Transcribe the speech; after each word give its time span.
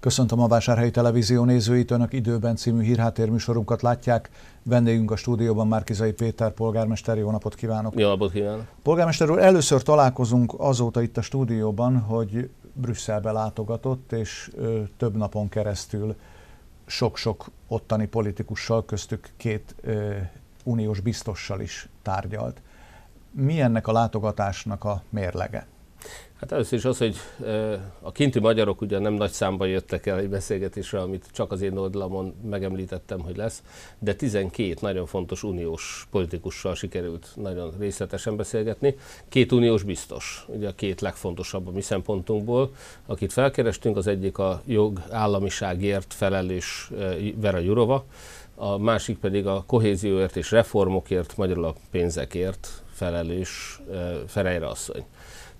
Köszöntöm 0.00 0.40
a 0.40 0.46
Vásárhelyi 0.46 0.90
Televízió 0.90 1.44
nézőit, 1.44 1.90
Önök 1.90 2.12
időben 2.12 2.56
című 2.56 2.82
hírháttérműsorunkat 2.82 3.82
látják. 3.82 4.30
Vendégünk 4.62 5.10
a 5.10 5.16
stúdióban 5.16 5.68
Márkizai 5.68 6.12
Péter 6.12 6.52
polgármester, 6.52 7.18
jó 7.18 7.30
napot 7.30 7.54
kívánok! 7.54 7.98
Jó 8.00 8.08
napot 8.08 8.32
kívánok! 8.32 8.64
Polgármester 8.82 9.30
úr, 9.30 9.38
először 9.38 9.82
találkozunk 9.82 10.54
azóta 10.56 11.02
itt 11.02 11.16
a 11.16 11.22
stúdióban, 11.22 11.98
hogy 11.98 12.50
Brüsszelbe 12.72 13.32
látogatott, 13.32 14.12
és 14.12 14.50
ö, 14.54 14.82
több 14.96 15.16
napon 15.16 15.48
keresztül 15.48 16.16
sok-sok 16.86 17.50
ottani 17.68 18.06
politikussal, 18.06 18.84
köztük 18.84 19.28
két 19.36 19.74
ö, 19.80 20.16
uniós 20.64 21.00
biztossal 21.00 21.60
is 21.60 21.88
tárgyalt. 22.02 22.60
Mi 23.30 23.60
ennek 23.60 23.86
a 23.86 23.92
látogatásnak 23.92 24.84
a 24.84 25.02
mérlege? 25.08 25.66
Hát 26.40 26.52
először 26.52 26.78
is 26.78 26.84
az, 26.84 26.98
hogy 26.98 27.16
a 28.00 28.12
kinti 28.12 28.38
magyarok 28.38 28.80
ugye 28.80 28.98
nem 28.98 29.12
nagy 29.12 29.30
számban 29.30 29.68
jöttek 29.68 30.06
el 30.06 30.18
egy 30.18 30.28
beszélgetésre, 30.28 31.00
amit 31.00 31.26
csak 31.32 31.52
az 31.52 31.60
én 31.60 31.76
oldalamon 31.76 32.34
megemlítettem, 32.50 33.20
hogy 33.20 33.36
lesz, 33.36 33.62
de 33.98 34.14
12 34.14 34.74
nagyon 34.80 35.06
fontos 35.06 35.42
uniós 35.42 36.06
politikussal 36.10 36.74
sikerült 36.74 37.28
nagyon 37.34 37.74
részletesen 37.78 38.36
beszélgetni. 38.36 38.96
Két 39.28 39.52
uniós 39.52 39.82
biztos, 39.82 40.44
ugye 40.46 40.68
a 40.68 40.74
két 40.74 41.00
legfontosabb 41.00 41.66
a 41.66 41.70
mi 41.70 41.80
szempontunkból, 41.80 42.74
akit 43.06 43.32
felkerestünk, 43.32 43.96
az 43.96 44.06
egyik 44.06 44.38
a 44.38 44.62
jogállamiságért 44.66 46.14
felelős 46.14 46.90
Vera 47.36 47.58
Jurova, 47.58 48.04
a 48.54 48.78
másik 48.78 49.18
pedig 49.18 49.46
a 49.46 49.64
kohézióért 49.66 50.36
és 50.36 50.50
reformokért, 50.50 51.36
magyarul 51.36 51.64
a 51.64 51.74
pénzekért 51.90 52.82
felelős 52.92 53.80
Ferejre 54.26 54.66
asszony. 54.66 55.04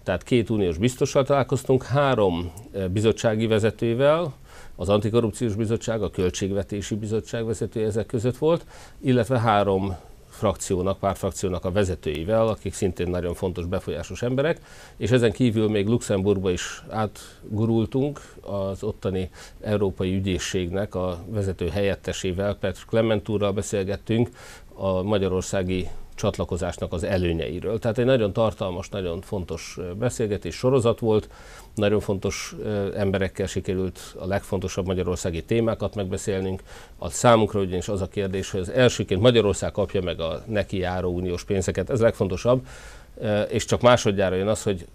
Tehát 0.02 0.22
két 0.22 0.50
uniós 0.50 0.78
biztossal 0.78 1.24
találkoztunk, 1.24 1.82
három 1.82 2.52
eh, 2.72 2.88
bizottsági 2.88 3.46
vezetővel, 3.46 4.34
az 4.76 4.88
Antikorrupciós 4.88 5.54
Bizottság, 5.54 6.02
a 6.02 6.10
Költségvetési 6.10 6.94
Bizottság 6.94 7.44
vezetője 7.44 7.86
ezek 7.86 8.06
között 8.06 8.36
volt, 8.36 8.66
illetve 9.00 9.38
három 9.38 9.96
frakciónak, 10.28 10.98
pártfrakciónak 10.98 11.64
a 11.64 11.72
vezetőivel, 11.72 12.48
akik 12.48 12.74
szintén 12.74 13.10
nagyon 13.10 13.34
fontos, 13.34 13.66
befolyásos 13.66 14.22
emberek, 14.22 14.60
és 14.96 15.10
ezen 15.10 15.32
kívül 15.32 15.68
még 15.68 15.86
Luxemburgba 15.86 16.50
is 16.50 16.84
átgurultunk, 16.88 18.20
az 18.40 18.82
ottani 18.82 19.30
Európai 19.60 20.14
Ügyészségnek 20.14 20.94
a 20.94 21.18
vezető 21.28 21.68
helyettesével, 21.68 22.54
Petr 22.54 22.84
Clementúrral 22.86 23.52
beszélgettünk, 23.52 24.28
a 24.74 25.02
magyarországi 25.02 25.88
csatlakozásnak 26.20 26.92
az 26.92 27.04
előnyeiről. 27.04 27.78
Tehát 27.78 27.98
egy 27.98 28.04
nagyon 28.04 28.32
tartalmas, 28.32 28.88
nagyon 28.88 29.20
fontos 29.20 29.78
beszélgetés 29.98 30.54
sorozat 30.54 30.98
volt, 30.98 31.28
nagyon 31.74 32.00
fontos 32.00 32.56
emberekkel 32.94 33.46
sikerült 33.46 34.16
a 34.18 34.26
legfontosabb 34.26 34.86
magyarországi 34.86 35.44
témákat 35.44 35.94
megbeszélnünk. 35.94 36.62
A 36.98 37.10
számunkra 37.10 37.60
ugyanis 37.60 37.88
az 37.88 38.00
a 38.00 38.08
kérdés, 38.08 38.50
hogy 38.50 38.60
az 38.60 38.70
elsőként 38.70 39.20
Magyarország 39.20 39.72
kapja 39.72 40.02
meg 40.02 40.20
a 40.20 40.42
neki 40.46 40.78
járó 40.78 41.14
uniós 41.14 41.44
pénzeket, 41.44 41.90
ez 41.90 42.00
legfontosabb, 42.00 42.66
és 43.48 43.64
csak 43.64 43.80
másodjára 43.80 44.34
jön 44.34 44.48
az, 44.48 44.62
hogy 44.62 44.86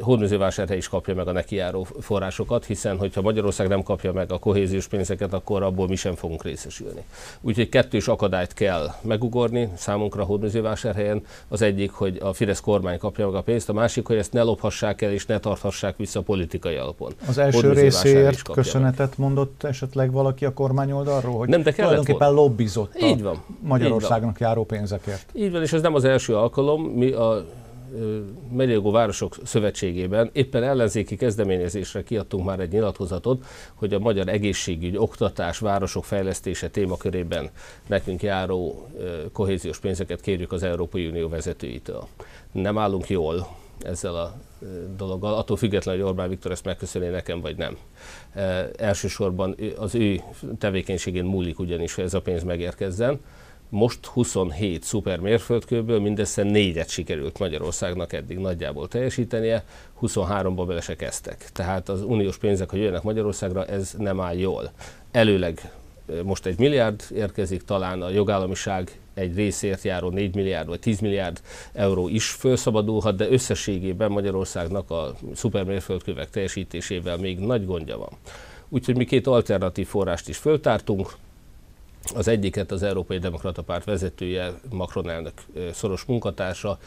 Hódműzővásárhely 0.00 0.76
is 0.76 0.88
kapja 0.88 1.14
meg 1.14 1.28
a 1.28 1.32
neki 1.32 1.54
járó 1.54 1.86
forrásokat, 2.00 2.64
hiszen 2.64 2.98
hogyha 2.98 3.22
Magyarország 3.22 3.68
nem 3.68 3.82
kapja 3.82 4.12
meg 4.12 4.32
a 4.32 4.38
kohéziós 4.38 4.86
pénzeket, 4.86 5.32
akkor 5.32 5.62
abból 5.62 5.88
mi 5.88 5.96
sem 5.96 6.14
fogunk 6.14 6.44
részesülni. 6.44 7.04
Úgyhogy 7.40 7.68
kettős 7.68 8.08
akadályt 8.08 8.54
kell 8.54 8.88
megugorni 9.00 9.68
számunkra 9.76 10.24
Hódműzővásárhelyen. 10.24 11.22
Az 11.48 11.62
egyik, 11.62 11.90
hogy 11.90 12.18
a 12.22 12.32
Fidesz 12.32 12.60
kormány 12.60 12.98
kapja 12.98 13.26
meg 13.26 13.34
a 13.34 13.42
pénzt, 13.42 13.68
a 13.68 13.72
másik, 13.72 14.06
hogy 14.06 14.16
ezt 14.16 14.32
ne 14.32 14.42
lophassák 14.42 15.02
el 15.02 15.12
és 15.12 15.26
ne 15.26 15.38
tarthassák 15.38 15.96
vissza 15.96 16.20
politikai 16.20 16.76
alapon. 16.76 17.12
Az 17.28 17.38
első 17.38 17.72
részéért 17.72 18.42
köszönetet 18.42 19.08
meg. 19.08 19.18
mondott 19.18 19.62
esetleg 19.62 20.12
valaki 20.12 20.44
a 20.44 20.52
kormány 20.52 20.92
oldalról, 20.92 21.38
hogy 21.38 21.48
nem, 21.48 21.62
de 21.62 21.72
tulajdonképpen 21.72 22.32
lobbizott 22.32 23.02
Így 23.02 23.22
van. 23.22 23.42
Magyarországnak 23.60 24.30
Így 24.30 24.38
van. 24.38 24.48
járó 24.48 24.64
pénzekért. 24.64 25.26
Így 25.32 25.52
van, 25.52 25.62
és 25.62 25.72
ez 25.72 25.82
nem 25.82 25.94
az 25.94 26.04
első 26.04 26.36
alkalom. 26.36 26.82
Mi 26.82 27.10
a 27.10 27.44
Megyelgó 28.52 28.90
Városok 28.90 29.36
Szövetségében 29.44 30.30
éppen 30.32 30.62
ellenzéki 30.62 31.16
kezdeményezésre 31.16 32.02
kiadtunk 32.02 32.44
már 32.44 32.60
egy 32.60 32.72
nyilatkozatot, 32.72 33.44
hogy 33.74 33.94
a 33.94 33.98
magyar 33.98 34.28
egészségügy, 34.28 34.96
oktatás, 34.96 35.58
városok 35.58 36.04
fejlesztése 36.04 36.68
témakörében 36.68 37.50
nekünk 37.86 38.22
járó 38.22 38.88
kohéziós 39.32 39.78
pénzeket 39.78 40.20
kérjük 40.20 40.52
az 40.52 40.62
Európai 40.62 41.06
Unió 41.06 41.28
vezetőitől. 41.28 42.06
Nem 42.52 42.78
állunk 42.78 43.08
jól 43.08 43.46
ezzel 43.84 44.16
a 44.16 44.34
dologgal, 44.96 45.34
attól 45.34 45.56
függetlenül, 45.56 46.00
hogy 46.00 46.10
Orbán 46.10 46.28
Viktor 46.28 46.50
ezt 46.50 46.64
megköszöni 46.64 47.06
nekem, 47.06 47.40
vagy 47.40 47.56
nem. 47.56 47.76
Elsősorban 48.76 49.56
az 49.76 49.94
ő 49.94 50.20
tevékenységén 50.58 51.24
múlik 51.24 51.58
ugyanis, 51.58 51.94
hogy 51.94 52.04
ez 52.04 52.14
a 52.14 52.20
pénz 52.20 52.42
megérkezzen 52.42 53.20
most 53.72 54.06
27 54.06 54.82
szuper 54.82 55.18
mérföldkőből 55.18 56.00
mindössze 56.00 56.42
négyet 56.42 56.88
sikerült 56.88 57.38
Magyarországnak 57.38 58.12
eddig 58.12 58.38
nagyjából 58.38 58.88
teljesítenie, 58.88 59.64
23-ba 60.02 60.64
bele 60.66 60.80
se 60.80 60.96
kezdtek. 60.96 61.50
Tehát 61.52 61.88
az 61.88 62.02
uniós 62.02 62.38
pénzek, 62.38 62.70
hogy 62.70 62.80
jönnek 62.80 63.02
Magyarországra, 63.02 63.64
ez 63.64 63.94
nem 63.98 64.20
áll 64.20 64.36
jól. 64.36 64.70
Előleg 65.10 65.72
most 66.24 66.46
egy 66.46 66.58
milliárd 66.58 67.02
érkezik, 67.14 67.62
talán 67.62 68.02
a 68.02 68.08
jogállamiság 68.08 69.00
egy 69.14 69.34
részért 69.34 69.82
járó 69.82 70.10
4 70.10 70.34
milliárd 70.34 70.68
vagy 70.68 70.80
10 70.80 71.00
milliárd 71.00 71.40
euró 71.72 72.08
is 72.08 72.28
felszabadulhat, 72.28 73.16
de 73.16 73.30
összességében 73.30 74.10
Magyarországnak 74.10 74.90
a 74.90 75.14
szupermérföldkövek 75.34 76.30
teljesítésével 76.30 77.16
még 77.16 77.38
nagy 77.38 77.66
gondja 77.66 77.98
van. 77.98 78.10
Úgyhogy 78.68 78.96
mi 78.96 79.04
két 79.04 79.26
alternatív 79.26 79.86
forrást 79.86 80.28
is 80.28 80.36
föltártunk, 80.36 81.12
az 82.14 82.28
egyiket 82.28 82.70
az 82.72 82.82
Európai 82.82 83.18
Demokrata 83.18 83.62
Párt 83.62 83.84
vezetője, 83.84 84.52
Macron 84.70 85.10
elnök 85.10 85.32
szoros 85.72 86.04
munkatársa 86.04 86.78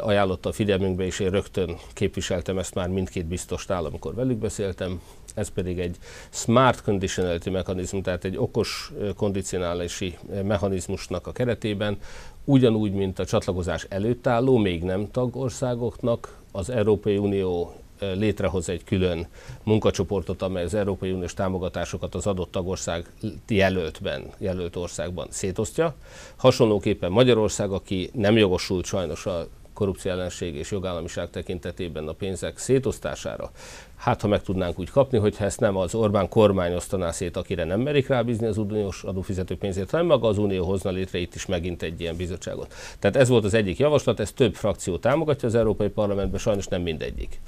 ajánlotta 0.00 0.48
a 0.48 0.52
figyelmünkbe, 0.52 1.04
és 1.04 1.20
én 1.20 1.30
rögtön 1.30 1.76
képviseltem 1.92 2.58
ezt 2.58 2.74
már 2.74 2.88
mindkét 2.88 3.26
biztostál, 3.26 3.84
amikor 3.84 4.14
velük 4.14 4.38
beszéltem. 4.38 5.00
Ez 5.34 5.48
pedig 5.48 5.78
egy 5.78 5.96
smart 6.30 6.82
conditionality 6.82 7.48
mechanizmus, 7.48 8.02
tehát 8.02 8.24
egy 8.24 8.36
okos 8.36 8.92
kondicionálási 9.16 10.18
mechanizmusnak 10.42 11.26
a 11.26 11.32
keretében, 11.32 11.98
ugyanúgy, 12.44 12.92
mint 12.92 13.18
a 13.18 13.24
csatlakozás 13.24 13.86
előtt 13.88 14.26
álló, 14.26 14.56
még 14.56 14.82
nem 14.82 15.10
tagországoknak 15.10 16.38
az 16.52 16.70
Európai 16.70 17.16
Unió 17.16 17.74
létrehoz 17.98 18.68
egy 18.68 18.84
külön 18.84 19.26
munkacsoportot, 19.62 20.42
amely 20.42 20.64
az 20.64 20.74
Európai 20.74 21.10
Uniós 21.10 21.34
támogatásokat 21.34 22.14
az 22.14 22.26
adott 22.26 22.50
tagország 22.50 23.10
jelöltben, 23.48 24.24
jelölt 24.38 24.76
országban 24.76 25.26
szétosztja. 25.30 25.94
Hasonlóképpen 26.36 27.10
Magyarország, 27.10 27.70
aki 27.70 28.10
nem 28.12 28.36
jogosult 28.36 28.84
sajnos 28.84 29.26
a 29.26 29.46
korrupció 29.76 30.10
ellenség 30.10 30.54
és 30.54 30.70
jogállamiság 30.70 31.30
tekintetében 31.30 32.08
a 32.08 32.12
pénzek 32.12 32.58
szétosztására, 32.58 33.50
hát 33.96 34.20
ha 34.20 34.28
meg 34.28 34.42
tudnánk 34.42 34.78
úgy 34.78 34.90
kapni, 34.90 35.18
hogyha 35.18 35.44
ezt 35.44 35.60
nem 35.60 35.76
az 35.76 35.94
Orbán 35.94 36.28
kormány 36.28 36.74
osztaná 36.74 37.10
szét, 37.10 37.36
akire 37.36 37.64
nem 37.64 37.80
merik 37.80 38.08
rábízni 38.08 38.46
az 38.46 38.58
uniós 38.58 39.02
adófizetők 39.02 39.58
pénzét, 39.58 39.90
hanem 39.90 40.06
maga 40.06 40.28
az 40.28 40.38
Unió 40.38 40.64
hozna 40.64 40.90
létre 40.90 41.18
itt 41.18 41.34
is 41.34 41.46
megint 41.46 41.82
egy 41.82 42.00
ilyen 42.00 42.16
bizottságot. 42.16 42.74
Tehát 42.98 43.16
ez 43.16 43.28
volt 43.28 43.44
az 43.44 43.54
egyik 43.54 43.78
javaslat, 43.78 44.20
ez 44.20 44.32
több 44.32 44.54
frakció 44.54 44.98
támogatja 44.98 45.48
az 45.48 45.54
Európai 45.54 45.88
Parlamentben, 45.88 46.40
sajnos 46.40 46.66
nem 46.66 46.82
mindegyik. 46.82 47.40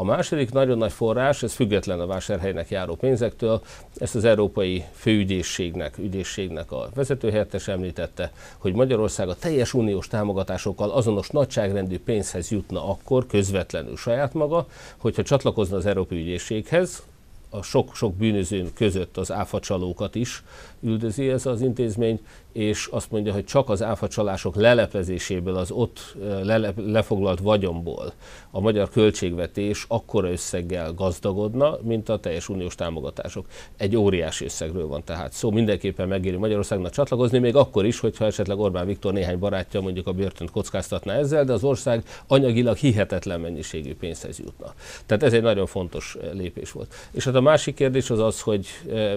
A 0.00 0.04
második 0.04 0.52
nagyon 0.52 0.78
nagy 0.78 0.92
forrás, 0.92 1.42
ez 1.42 1.52
független 1.52 2.00
a 2.00 2.06
vásárhelynek 2.06 2.70
járó 2.70 2.94
pénzektől, 2.94 3.62
ezt 3.98 4.14
az 4.14 4.24
Európai 4.24 4.84
Főügyészségnek, 4.94 5.98
ügyészségnek 5.98 6.72
a 6.72 6.88
vezetőhelyettes 6.94 7.68
említette, 7.68 8.32
hogy 8.58 8.74
Magyarország 8.74 9.28
a 9.28 9.34
teljes 9.34 9.74
uniós 9.74 10.08
támogatásokkal 10.08 10.90
azonos 10.90 11.28
nagyságrendű 11.28 11.98
pénzhez 11.98 12.50
jutna 12.50 12.88
akkor 12.88 13.26
közvetlenül 13.26 13.96
saját 13.96 14.34
maga, 14.34 14.66
hogyha 14.96 15.22
csatlakozna 15.22 15.76
az 15.76 15.86
Európai 15.86 16.18
Ügyészséghez, 16.18 17.02
a 17.50 17.62
sok-sok 17.62 18.14
bűnöző 18.14 18.70
között 18.74 19.16
az 19.16 19.32
áfacsalókat 19.32 20.14
is 20.14 20.42
üldözi 20.82 21.28
ez 21.28 21.46
az 21.46 21.60
intézmény, 21.60 22.20
és 22.52 22.88
azt 22.90 23.10
mondja, 23.10 23.32
hogy 23.32 23.44
csak 23.44 23.68
az 23.68 23.82
áfacsalások 23.82 24.56
leleplezéséből, 24.56 25.56
az 25.56 25.70
ott 25.70 26.16
lele, 26.42 26.72
lefoglalt 26.76 27.40
vagyomból 27.40 28.12
a 28.50 28.60
magyar 28.60 28.88
költségvetés 28.88 29.84
akkora 29.88 30.30
összeggel 30.30 30.92
gazdagodna, 30.92 31.78
mint 31.82 32.08
a 32.08 32.18
teljes 32.18 32.48
uniós 32.48 32.74
támogatások. 32.74 33.46
Egy 33.76 33.96
óriási 33.96 34.44
összegről 34.44 34.86
van 34.86 35.04
tehát 35.04 35.32
szó. 35.32 35.50
Mindenképpen 35.50 36.08
megéri 36.08 36.36
Magyarországnak 36.36 36.92
csatlakozni, 36.92 37.38
még 37.38 37.56
akkor 37.56 37.86
is, 37.86 38.00
hogyha 38.00 38.24
esetleg 38.24 38.58
Orbán 38.58 38.86
Viktor 38.86 39.12
néhány 39.12 39.38
barátja 39.38 39.80
mondjuk 39.80 40.06
a 40.06 40.12
börtönt 40.12 40.50
kockáztatná 40.50 41.14
ezzel, 41.14 41.44
de 41.44 41.52
az 41.52 41.64
ország 41.64 42.04
anyagilag 42.26 42.76
hihetetlen 42.76 43.40
mennyiségű 43.40 43.94
pénzhez 43.94 44.38
jutna. 44.38 44.74
Tehát 45.06 45.22
ez 45.22 45.32
egy 45.32 45.42
nagyon 45.42 45.66
fontos 45.66 46.16
lépés 46.32 46.72
volt. 46.72 46.94
És 47.10 47.24
hát 47.24 47.34
a 47.34 47.40
másik 47.40 47.74
kérdés 47.74 48.10
az 48.10 48.18
az, 48.18 48.40
hogy 48.40 48.66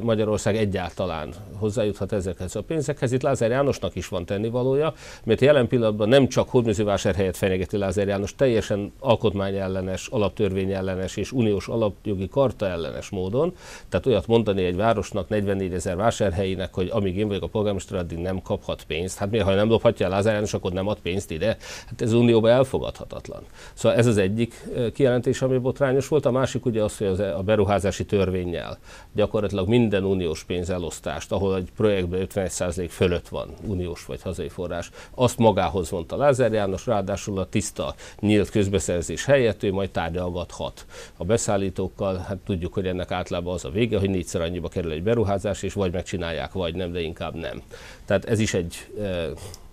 Magyarország 0.02 0.56
egyáltalán 0.56 1.34
hozzájuthat 1.60 2.12
ezekhez 2.12 2.56
a 2.56 2.62
pénzekhez. 2.62 3.12
Itt 3.12 3.22
Lázár 3.22 3.50
Jánosnak 3.50 3.96
is 3.96 4.08
van 4.08 4.26
tennivalója, 4.26 4.94
mert 5.24 5.42
jelen 5.42 5.68
pillanatban 5.68 6.10
nem 6.10 6.28
csak 6.28 6.50
hódműzővásárhelyet 6.50 7.38
fenyegeti 7.38 7.78
Lázár 7.78 8.08
János, 8.08 8.36
teljesen 8.36 8.94
alkotmányellenes, 9.00 10.08
alaptörvényellenes 10.08 11.18
és 11.18 11.32
uniós 11.32 11.68
alapjogi 11.68 12.28
karta 12.28 12.68
ellenes 12.68 13.10
módon. 13.10 13.56
Tehát 13.90 14.06
olyat 14.06 14.28
mondani 14.28 14.64
egy 14.64 14.76
városnak, 14.76 15.30
44 15.30 15.74
ezer 15.74 15.96
vásárhelyének, 15.96 16.74
hogy 16.74 16.90
amíg 16.92 17.18
én 17.18 17.28
vagyok 17.28 17.44
a 17.44 17.48
polgármester, 17.48 17.98
addig 17.98 18.18
nem 18.18 18.42
kaphat 18.42 18.84
pénzt. 18.84 19.18
Hát 19.18 19.32
miért, 19.32 19.46
ha 19.46 19.54
nem 19.54 19.70
lophatja 19.70 20.10
Lázár 20.10 20.34
János, 20.34 20.54
akkor 20.54 20.72
nem 20.72 20.88
ad 20.88 21.00
pénzt 21.00 21.32
ide? 21.32 21.58
Hát 21.86 22.02
ez 22.02 22.14
unióban 22.14 22.52
elfogadhatatlan. 22.52 23.44
Szóval 23.74 23.98
ez 23.98 24.06
az 24.06 24.18
egyik 24.18 24.68
kijelentés, 24.94 25.42
ami 25.42 25.58
botrányos 25.58 26.08
volt. 26.08 26.26
A 26.26 26.32
másik 26.32 26.66
ugye 26.66 26.84
az, 26.84 26.98
hogy 26.98 27.08
az, 27.08 27.20
e- 27.20 27.38
a 27.38 27.42
beruházási 27.42 28.06
törvényel 28.06 28.78
gyakorlatilag 29.14 29.68
minden 29.68 30.04
uniós 30.04 30.44
pénz 30.44 30.70
elosztást, 30.70 31.32
ahol 31.44 31.58
egy 31.58 31.70
projektben 31.76 32.28
51% 32.34 32.88
fölött 32.90 33.28
van 33.28 33.54
uniós 33.68 34.06
vagy 34.06 34.22
hazai 34.22 34.50
forrás, 34.50 34.90
azt 35.16 35.38
magához 35.38 35.90
vonta 35.90 36.18
Lázár 36.18 36.54
János, 36.54 36.86
ráadásul 36.86 37.40
a 37.40 37.50
tiszta, 37.50 37.96
nyílt 38.20 38.50
közbeszerzés 38.50 39.26
helyett 39.26 39.64
ő 39.64 39.72
majd 39.72 39.90
tárgyalgathat 39.90 40.86
a 41.18 41.26
beszállítókkal. 41.26 42.18
Hát 42.18 42.38
tudjuk, 42.38 42.74
hogy 42.74 42.88
ennek 42.88 43.12
általában 43.12 43.54
az 43.54 43.66
a 43.66 43.70
vége, 43.70 44.00
hogy 44.00 44.10
négyszer 44.10 44.42
annyiba 44.42 44.70
kerül 44.70 44.92
egy 44.92 45.04
beruházás, 45.04 45.64
és 45.64 45.74
vagy 45.74 45.92
megcsinálják, 45.92 46.52
vagy 46.52 46.76
nem, 46.76 46.92
de 46.92 47.02
inkább 47.02 47.36
nem. 47.36 47.62
Tehát 48.06 48.26
ez 48.26 48.40
is 48.40 48.54
egy 48.54 48.88
e, 49.02 49.28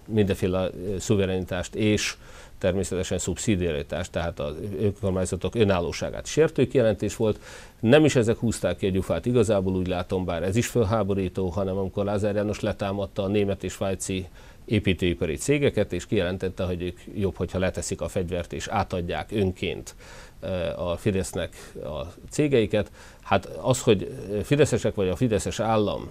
mindenféle 0.06 0.70
szuverenitást 0.98 1.74
és 1.74 2.16
természetesen 2.60 3.18
szubszidiaritás, 3.18 4.10
tehát 4.10 4.40
az 4.40 4.54
önkormányzatok 4.80 5.54
önállóságát 5.54 6.26
sértő 6.26 6.66
kijelentés 6.66 7.16
volt. 7.16 7.40
Nem 7.80 8.04
is 8.04 8.16
ezek 8.16 8.36
húzták 8.36 8.76
ki 8.76 8.86
a 8.86 8.90
gyufát, 8.90 9.26
igazából 9.26 9.76
úgy 9.76 9.86
látom, 9.86 10.24
bár 10.24 10.42
ez 10.42 10.56
is 10.56 10.66
fölháborító, 10.66 11.48
hanem 11.48 11.76
amikor 11.76 12.04
Lázár 12.04 12.34
János 12.34 12.60
letámadta 12.60 13.22
a 13.22 13.28
német 13.28 13.64
és 13.64 13.72
svájci 13.72 14.28
építőipari 14.64 15.36
cégeket, 15.36 15.92
és 15.92 16.06
kijelentette, 16.06 16.64
hogy 16.64 16.82
ők 16.82 16.98
jobb, 17.14 17.36
hogyha 17.36 17.58
leteszik 17.58 18.00
a 18.00 18.08
fegyvert 18.08 18.52
és 18.52 18.68
átadják 18.68 19.32
önként 19.32 19.94
eh, 20.40 20.88
a 20.90 20.96
Fidesznek 20.96 21.72
a 21.84 22.06
cégeiket. 22.30 22.90
Hát 23.22 23.46
az, 23.46 23.80
hogy 23.80 24.14
fideszesek 24.42 24.94
vagy 24.94 25.08
a 25.08 25.16
fideszes 25.16 25.60
állam 25.60 26.10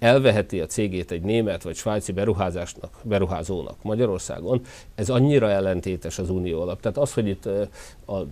elveheti 0.00 0.60
a 0.60 0.66
cégét 0.66 1.10
egy 1.10 1.22
német 1.22 1.62
vagy 1.62 1.76
svájci 1.76 2.12
beruházásnak, 2.12 2.98
beruházónak 3.02 3.82
Magyarországon, 3.82 4.60
ez 4.94 5.10
annyira 5.10 5.50
ellentétes 5.50 6.18
az 6.18 6.30
unió 6.30 6.60
alap. 6.60 6.80
Tehát 6.80 6.98
az, 6.98 7.12
hogy 7.12 7.28
itt 7.28 7.46
a 8.06 8.26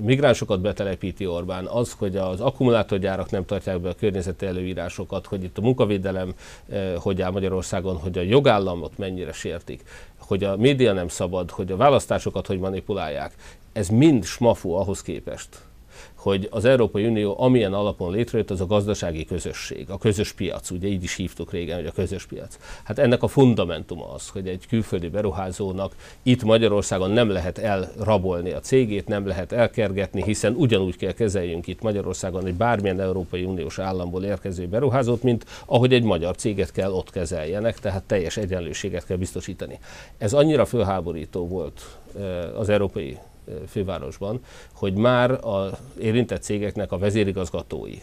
migránsokat 0.00 0.60
betelepíti 0.60 1.26
Orbán, 1.26 1.66
az, 1.66 1.92
hogy 1.98 2.16
az 2.16 2.40
akkumulátorgyárak 2.40 3.30
nem 3.30 3.44
tartják 3.44 3.80
be 3.80 3.88
a 3.88 3.94
környezeti 3.94 4.46
előírásokat, 4.46 5.26
hogy 5.26 5.42
itt 5.42 5.58
a 5.58 5.60
munkavédelem 5.60 6.34
hogy 6.96 7.22
áll 7.22 7.30
Magyarországon, 7.30 7.96
hogy 7.96 8.18
a 8.18 8.22
jogállamot 8.22 8.98
mennyire 8.98 9.32
sértik, 9.32 9.82
hogy 10.18 10.44
a 10.44 10.56
média 10.56 10.92
nem 10.92 11.08
szabad, 11.08 11.50
hogy 11.50 11.72
a 11.72 11.76
választásokat 11.76 12.46
hogy 12.46 12.58
manipulálják, 12.58 13.34
ez 13.72 13.88
mind 13.88 14.24
smafu 14.24 14.70
ahhoz 14.70 15.02
képest, 15.02 15.48
hogy 16.16 16.48
az 16.50 16.64
Európai 16.64 17.06
Unió 17.06 17.40
amilyen 17.40 17.72
alapon 17.72 18.12
létrejött, 18.12 18.50
az 18.50 18.60
a 18.60 18.66
gazdasági 18.66 19.24
közösség, 19.24 19.90
a 19.90 19.98
közös 19.98 20.32
piac, 20.32 20.70
ugye 20.70 20.88
így 20.88 21.02
is 21.02 21.14
hívtuk 21.14 21.52
régen, 21.52 21.76
hogy 21.76 21.86
a 21.86 21.92
közös 21.92 22.26
piac. 22.26 22.58
Hát 22.84 22.98
ennek 22.98 23.22
a 23.22 23.28
fundamentuma 23.28 24.12
az, 24.12 24.28
hogy 24.28 24.48
egy 24.48 24.66
külföldi 24.68 25.08
beruházónak 25.08 25.94
itt 26.22 26.42
Magyarországon 26.42 27.10
nem 27.10 27.28
lehet 27.28 27.58
elrabolni 27.58 28.50
a 28.50 28.60
cégét, 28.60 29.08
nem 29.08 29.26
lehet 29.26 29.52
elkergetni, 29.52 30.22
hiszen 30.22 30.54
ugyanúgy 30.54 30.96
kell 30.96 31.12
kezeljünk 31.12 31.66
itt 31.66 31.82
Magyarországon 31.82 32.46
egy 32.46 32.54
bármilyen 32.54 33.00
Európai 33.00 33.44
Uniós 33.44 33.78
államból 33.78 34.24
érkező 34.24 34.66
beruházót, 34.66 35.22
mint 35.22 35.44
ahogy 35.66 35.92
egy 35.92 36.04
magyar 36.04 36.36
céget 36.36 36.72
kell 36.72 36.92
ott 36.92 37.10
kezeljenek, 37.10 37.78
tehát 37.78 38.02
teljes 38.02 38.36
egyenlőséget 38.36 39.06
kell 39.06 39.16
biztosítani. 39.16 39.78
Ez 40.18 40.32
annyira 40.32 40.64
fölháborító 40.64 41.48
volt 41.48 41.98
eh, 42.18 42.58
az 42.58 42.68
európai 42.68 43.18
fővárosban, 43.68 44.40
hogy 44.72 44.94
már 44.94 45.38
az 45.40 45.72
érintett 46.00 46.42
cégeknek 46.42 46.92
a 46.92 46.98
vezérigazgatói 46.98 47.98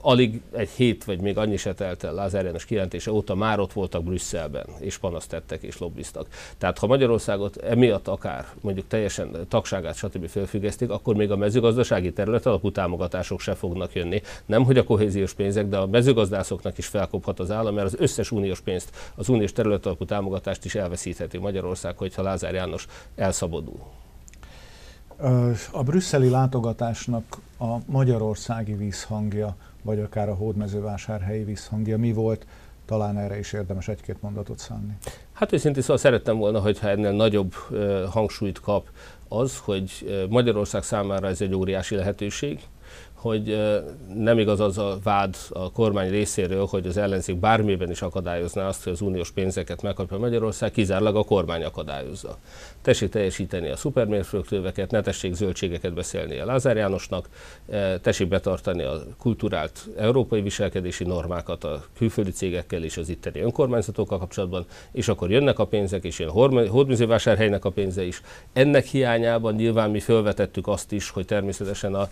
alig 0.00 0.40
egy 0.52 0.68
hét, 0.68 1.04
vagy 1.04 1.20
még 1.20 1.38
annyi 1.38 1.56
se 1.56 1.74
telt 1.74 2.04
el 2.04 2.14
Lázár 2.14 2.44
János 2.44 2.64
kijelentése 2.64 3.12
óta 3.12 3.34
már 3.34 3.60
ott 3.60 3.72
voltak 3.72 4.04
Brüsszelben, 4.04 4.66
és 4.78 4.98
panaszt 4.98 5.28
tettek, 5.28 5.62
és 5.62 5.78
lobbiztak. 5.78 6.28
Tehát 6.58 6.78
ha 6.78 6.86
Magyarországot 6.86 7.56
emiatt 7.56 8.08
akár 8.08 8.46
mondjuk 8.60 8.86
teljesen 8.86 9.46
tagságát, 9.48 9.94
stb. 9.94 10.28
felfüggesztik, 10.28 10.90
akkor 10.90 11.14
még 11.14 11.30
a 11.30 11.36
mezőgazdasági 11.36 12.12
terület 12.12 12.46
alapú 12.46 12.70
támogatások 12.70 13.40
se 13.40 13.54
fognak 13.54 13.94
jönni. 13.94 14.22
Nem, 14.46 14.64
hogy 14.64 14.78
a 14.78 14.84
kohéziós 14.84 15.34
pénzek, 15.34 15.66
de 15.66 15.76
a 15.76 15.86
mezőgazdászoknak 15.86 16.78
is 16.78 16.86
felkophat 16.86 17.40
az 17.40 17.50
állam, 17.50 17.74
mert 17.74 17.86
az 17.86 17.96
összes 17.98 18.30
uniós 18.30 18.60
pénzt, 18.60 18.90
az 19.14 19.28
uniós 19.28 19.52
terület 19.52 19.86
alapú 19.86 20.04
támogatást 20.04 20.64
is 20.64 20.74
elveszítheti 20.74 21.38
Magyarország, 21.38 21.96
hogyha 21.96 22.22
Lázár 22.22 22.54
János 22.54 22.86
elszabadul. 23.14 24.04
A 25.70 25.82
brüsszeli 25.82 26.28
látogatásnak 26.28 27.36
a 27.58 27.76
magyarországi 27.86 28.74
vízhangja, 28.74 29.56
vagy 29.82 30.00
akár 30.00 30.28
a 30.28 30.34
hódmezővásárhelyi 30.34 31.44
vízhangja 31.44 31.98
mi 31.98 32.12
volt? 32.12 32.46
Talán 32.86 33.18
erre 33.18 33.38
is 33.38 33.52
érdemes 33.52 33.88
egy-két 33.88 34.22
mondatot 34.22 34.58
szánni. 34.58 34.96
Hát 35.32 35.52
őszintén 35.52 35.82
szóval 35.82 35.98
szerettem 35.98 36.36
volna, 36.36 36.60
hogyha 36.60 36.88
ennél 36.88 37.12
nagyobb 37.12 37.52
hangsúlyt 38.10 38.60
kap 38.60 38.86
az, 39.28 39.58
hogy 39.58 39.90
Magyarország 40.30 40.82
számára 40.82 41.28
ez 41.28 41.40
egy 41.40 41.54
óriási 41.54 41.94
lehetőség, 41.94 42.60
hogy 43.26 43.58
nem 44.14 44.38
igaz 44.38 44.60
az 44.60 44.78
a 44.78 44.98
vád 45.02 45.36
a 45.48 45.72
kormány 45.72 46.10
részéről, 46.10 46.66
hogy 46.66 46.86
az 46.86 46.96
ellenzék 46.96 47.36
bármiben 47.36 47.90
is 47.90 48.02
akadályozná 48.02 48.66
azt, 48.66 48.84
hogy 48.84 48.92
az 48.92 49.00
uniós 49.00 49.30
pénzeket 49.30 49.82
megkapja 49.82 50.18
Magyarország, 50.18 50.70
kizárólag 50.70 51.16
a 51.16 51.22
kormány 51.22 51.64
akadályozza. 51.64 52.38
Tessék 52.82 53.10
teljesíteni 53.10 53.68
a 53.68 53.76
szupermérföldköveket, 53.76 54.90
ne 54.90 55.00
tessék 55.00 55.34
zöldségeket 55.34 55.94
beszélni 55.94 56.38
a 56.38 56.44
Lázár 56.44 56.76
Jánosnak, 56.76 57.28
tessék 58.00 58.28
betartani 58.28 58.82
a 58.82 59.02
kulturált 59.18 59.88
európai 59.96 60.40
viselkedési 60.40 61.04
normákat 61.04 61.64
a 61.64 61.84
külföldi 61.98 62.30
cégekkel 62.30 62.82
és 62.82 62.96
az 62.96 63.08
itteni 63.08 63.40
önkormányzatokkal 63.40 64.18
kapcsolatban, 64.18 64.64
és 64.92 65.08
akkor 65.08 65.30
jönnek 65.30 65.58
a 65.58 65.66
pénzek, 65.66 66.04
és 66.04 66.18
jön 66.18 66.30
hódműzővásárhelynek 66.68 67.64
a 67.64 67.70
pénze 67.70 68.04
is. 68.04 68.20
Ennek 68.52 68.84
hiányában 68.84 69.54
nyilván 69.54 69.90
mi 69.90 70.00
felvetettük 70.00 70.68
azt 70.68 70.92
is, 70.92 71.10
hogy 71.10 71.24
természetesen 71.24 71.94
a 71.94 72.08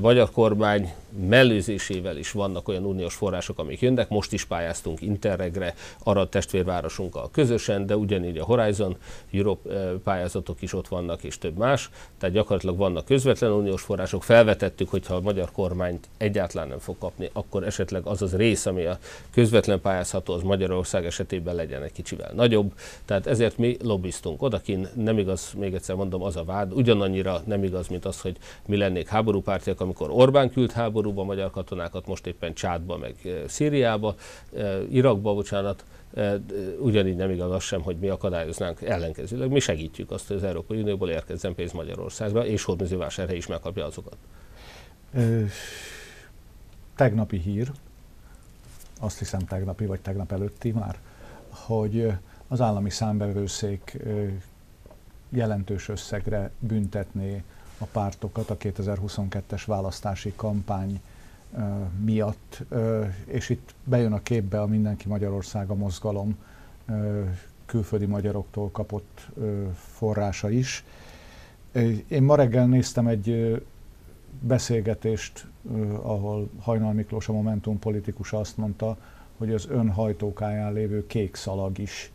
magyar 0.00 0.30
kormány 0.30 0.56
kormány 0.58 0.92
mellőzésével 1.28 2.16
is 2.16 2.32
vannak 2.32 2.68
olyan 2.68 2.84
uniós 2.84 3.14
források, 3.14 3.58
amik 3.58 3.80
jönnek. 3.80 4.08
Most 4.08 4.32
is 4.32 4.44
pályáztunk 4.44 5.00
Interregre, 5.00 5.74
Arad 6.02 6.28
testvérvárosunkkal 6.28 7.30
közösen, 7.30 7.86
de 7.86 7.96
ugyanígy 7.96 8.38
a 8.38 8.44
Horizon 8.44 8.96
Europe 9.32 9.70
eh, 9.70 9.90
pályázatok 10.04 10.62
is 10.62 10.72
ott 10.72 10.88
vannak, 10.88 11.22
és 11.22 11.38
több 11.38 11.56
más. 11.56 11.90
Tehát 12.18 12.34
gyakorlatilag 12.34 12.76
vannak 12.76 13.04
közvetlen 13.04 13.50
uniós 13.50 13.82
források. 13.82 14.22
Felvetettük, 14.22 14.88
hogyha 14.88 15.14
a 15.14 15.20
magyar 15.20 15.50
kormány 15.52 15.98
egyáltalán 16.16 16.68
nem 16.68 16.78
fog 16.78 16.98
kapni, 16.98 17.30
akkor 17.32 17.64
esetleg 17.64 18.06
az 18.06 18.22
az 18.22 18.36
rész, 18.36 18.66
ami 18.66 18.84
a 18.84 18.98
közvetlen 19.30 19.80
pályázható, 19.80 20.34
az 20.34 20.42
Magyarország 20.42 21.06
esetében 21.06 21.54
legyen 21.54 21.82
egy 21.82 21.92
kicsivel 21.92 22.32
nagyobb. 22.34 22.72
Tehát 23.04 23.26
ezért 23.26 23.58
mi 23.58 23.76
lobbiztunk 23.82 24.42
odakin. 24.42 24.88
Nem 24.94 25.18
igaz, 25.18 25.52
még 25.56 25.74
egyszer 25.74 25.94
mondom, 25.94 26.22
az 26.22 26.36
a 26.36 26.44
vád. 26.44 26.72
Ugyanannyira 26.72 27.42
nem 27.46 27.64
igaz, 27.64 27.88
mint 27.88 28.04
az, 28.04 28.20
hogy 28.20 28.36
mi 28.66 28.76
lennék 28.76 29.08
háborúpártiak, 29.08 29.80
amikor 29.80 30.10
Orbán 30.10 30.37
Orbán 30.38 30.52
küld 30.52 30.72
háborúba 30.72 31.24
magyar 31.24 31.50
katonákat, 31.50 32.06
most 32.06 32.26
éppen 32.26 32.54
Csádba, 32.54 32.96
meg 32.96 33.14
eh, 33.24 33.42
Szíriába, 33.46 34.14
eh, 34.54 34.92
Irakba, 34.92 35.34
bocsánat, 35.34 35.84
eh, 36.14 36.34
ugyanígy 36.78 37.16
nem 37.16 37.30
igaz 37.30 37.50
az 37.50 37.62
sem, 37.62 37.82
hogy 37.82 37.96
mi 37.96 38.08
akadályoznánk 38.08 38.82
ellenkezőleg. 38.82 39.50
Mi 39.50 39.60
segítjük 39.60 40.10
azt, 40.10 40.26
hogy 40.26 40.36
az 40.36 40.44
Európai 40.44 40.80
Unióból 40.80 41.10
érkezzen 41.10 41.54
pénz 41.54 41.72
Magyarországra, 41.72 42.46
és 42.46 42.64
Hódműzővásárhely 42.64 43.36
is 43.36 43.46
megkapja 43.46 43.84
azokat. 43.84 44.16
Tegnapi 46.94 47.38
hír, 47.38 47.70
azt 49.00 49.18
hiszem 49.18 49.40
tegnapi 49.40 49.86
vagy 49.86 50.00
tegnap 50.00 50.32
előtti 50.32 50.70
már, 50.70 50.98
hogy 51.48 52.12
az 52.48 52.60
állami 52.60 52.90
számbevőszék 52.90 53.98
jelentős 55.28 55.88
összegre 55.88 56.50
büntetné 56.58 57.42
a 57.78 57.84
pártokat 57.84 58.50
a 58.50 58.56
2022-es 58.56 59.62
választási 59.66 60.32
kampány 60.36 61.00
miatt, 62.04 62.64
és 63.24 63.48
itt 63.48 63.74
bejön 63.84 64.12
a 64.12 64.22
képbe 64.22 64.60
a 64.60 64.66
Mindenki 64.66 65.08
Magyarországa 65.08 65.74
mozgalom 65.74 66.36
külföldi 67.66 68.06
magyaroktól 68.06 68.70
kapott 68.70 69.28
forrása 69.74 70.50
is. 70.50 70.84
Én 72.08 72.22
ma 72.22 72.34
reggel 72.34 72.66
néztem 72.66 73.06
egy 73.06 73.62
beszélgetést, 74.40 75.46
ahol 76.02 76.50
Hajnal 76.60 76.92
Miklós, 76.92 77.28
a 77.28 77.32
Momentum 77.32 77.78
politikusa 77.78 78.38
azt 78.38 78.56
mondta, 78.56 78.96
hogy 79.36 79.52
az 79.52 79.66
ön 79.70 79.90
hajtókáján 79.90 80.72
lévő 80.72 81.06
kék 81.06 81.34
szalag 81.34 81.78
is 81.78 82.12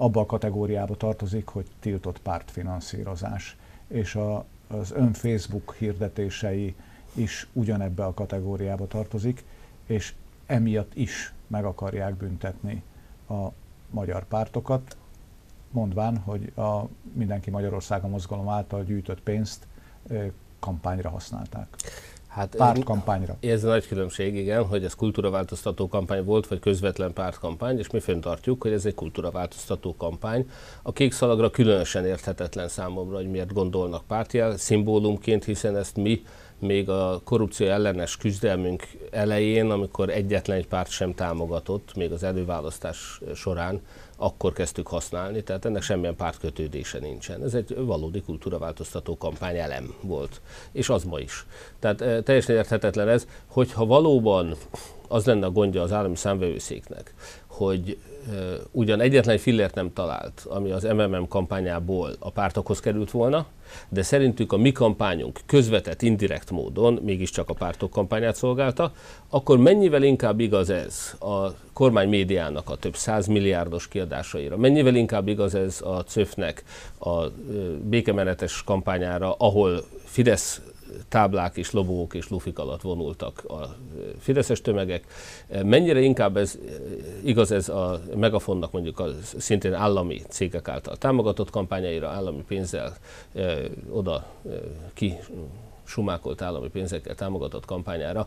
abba 0.00 0.20
a 0.20 0.26
kategóriába 0.26 0.96
tartozik, 0.96 1.46
hogy 1.46 1.66
tiltott 1.80 2.18
pártfinanszírozás, 2.18 3.56
és 3.88 4.14
a, 4.14 4.44
az 4.68 4.90
ön 4.92 5.12
Facebook 5.12 5.74
hirdetései 5.74 6.74
is 7.14 7.48
ugyanebbe 7.52 8.04
a 8.04 8.14
kategóriába 8.14 8.86
tartozik, 8.86 9.44
és 9.86 10.14
emiatt 10.46 10.94
is 10.94 11.32
meg 11.46 11.64
akarják 11.64 12.14
büntetni 12.14 12.82
a 13.28 13.46
magyar 13.90 14.24
pártokat, 14.24 14.96
mondván, 15.70 16.16
hogy 16.16 16.52
a 16.56 16.82
Mindenki 17.12 17.50
Magyarországa 17.50 18.08
mozgalom 18.08 18.48
által 18.48 18.84
gyűjtött 18.84 19.20
pénzt 19.20 19.66
kampányra 20.58 21.10
használták. 21.10 21.76
Hát 22.38 22.54
pártkampányra. 22.56 23.36
Ez 23.40 23.64
a 23.64 23.68
nagy 23.68 23.86
különbség, 23.86 24.34
igen, 24.34 24.64
hogy 24.64 24.84
ez 24.84 24.94
kultúraváltoztató 24.94 25.88
kampány 25.88 26.24
volt, 26.24 26.46
vagy 26.46 26.58
közvetlen 26.58 27.12
pártkampány, 27.12 27.78
és 27.78 27.90
mi 27.90 28.00
fenntartjuk, 28.00 28.62
hogy 28.62 28.72
ez 28.72 28.86
egy 28.86 28.94
kultúraváltoztató 28.94 29.96
kampány. 29.96 30.50
A 30.82 30.92
kék 30.92 31.12
szalagra 31.12 31.50
különösen 31.50 32.06
érthetetlen 32.06 32.68
számomra, 32.68 33.16
hogy 33.16 33.30
miért 33.30 33.52
gondolnak 33.52 34.04
pártjel, 34.06 34.56
szimbólumként, 34.56 35.44
hiszen 35.44 35.76
ezt 35.76 35.96
mi 35.96 36.22
még 36.58 36.88
a 36.88 37.20
korrupció 37.24 37.66
ellenes 37.66 38.16
küzdelmünk 38.16 38.82
elején, 39.10 39.70
amikor 39.70 40.10
egyetlen 40.10 40.56
egy 40.56 40.66
párt 40.66 40.90
sem 40.90 41.14
támogatott, 41.14 41.94
még 41.94 42.12
az 42.12 42.22
előválasztás 42.22 43.20
során, 43.34 43.80
akkor 44.20 44.52
kezdtük 44.52 44.86
használni, 44.86 45.42
tehát 45.42 45.64
ennek 45.64 45.82
semmilyen 45.82 46.16
pártkötődése 46.16 46.98
nincsen. 46.98 47.42
Ez 47.42 47.54
egy 47.54 47.76
valódi 47.76 48.20
kultúraváltoztató 48.20 49.16
kampány 49.16 49.56
elem 49.56 49.94
volt, 50.00 50.40
és 50.72 50.88
az 50.88 51.04
ma 51.04 51.18
is. 51.18 51.46
Tehát 51.78 52.00
e, 52.00 52.22
teljesen 52.22 52.56
érthetetlen 52.56 53.08
ez, 53.08 53.26
hogyha 53.46 53.86
valóban 53.86 54.54
az 55.08 55.24
lenne 55.24 55.46
a 55.46 55.50
gondja 55.50 55.82
az 55.82 55.92
állami 55.92 56.16
számvevőszéknek, 56.16 57.14
hogy 57.46 57.98
ugyan 58.70 59.00
egyetlen 59.00 59.34
egy 59.34 59.40
fillért 59.40 59.74
nem 59.74 59.92
talált, 59.92 60.46
ami 60.48 60.70
az 60.70 60.82
MMM 60.82 61.28
kampányából 61.28 62.10
a 62.18 62.30
pártokhoz 62.30 62.80
került 62.80 63.10
volna, 63.10 63.46
de 63.88 64.02
szerintük 64.02 64.52
a 64.52 64.56
mi 64.56 64.72
kampányunk 64.72 65.40
közvetett, 65.46 66.02
indirekt 66.02 66.50
módon 66.50 66.98
mégiscsak 67.02 67.48
a 67.48 67.54
pártok 67.54 67.90
kampányát 67.90 68.36
szolgálta, 68.36 68.92
akkor 69.28 69.58
mennyivel 69.58 70.02
inkább 70.02 70.40
igaz 70.40 70.70
ez 70.70 71.14
a 71.20 71.48
kormány 71.72 72.08
médiának 72.08 72.70
a 72.70 72.76
több 72.76 72.96
százmilliárdos 72.96 73.88
kiadásaira, 73.88 74.56
mennyivel 74.56 74.94
inkább 74.94 75.28
igaz 75.28 75.54
ez 75.54 75.80
a 75.80 76.00
CÖF-nek 76.00 76.64
a 77.00 77.24
békemenetes 77.82 78.62
kampányára, 78.64 79.32
ahol 79.32 79.84
Fidesz 80.04 80.60
táblák 81.08 81.56
és 81.56 81.70
lobók 81.70 82.14
és 82.14 82.28
lufik 82.28 82.58
alatt 82.58 82.80
vonultak 82.80 83.44
a 83.48 83.76
fideszes 84.18 84.60
tömegek. 84.60 85.06
Mennyire 85.62 86.00
inkább 86.00 86.36
ez 86.36 86.58
igaz 87.24 87.50
ez 87.50 87.68
a 87.68 88.00
Megafonnak 88.14 88.72
mondjuk 88.72 89.00
a 89.00 89.06
szintén 89.38 89.74
állami 89.74 90.22
cégek 90.28 90.68
által 90.68 90.96
támogatott 90.96 91.50
kampányaira, 91.50 92.08
állami 92.08 92.44
pénzzel 92.48 92.96
e, 93.34 93.56
oda 93.90 94.26
e, 94.46 94.50
ki 94.94 95.16
sumákolt 95.84 96.42
állami 96.42 96.68
pénzekkel 96.68 97.14
támogatott 97.14 97.64
kampányára, 97.64 98.26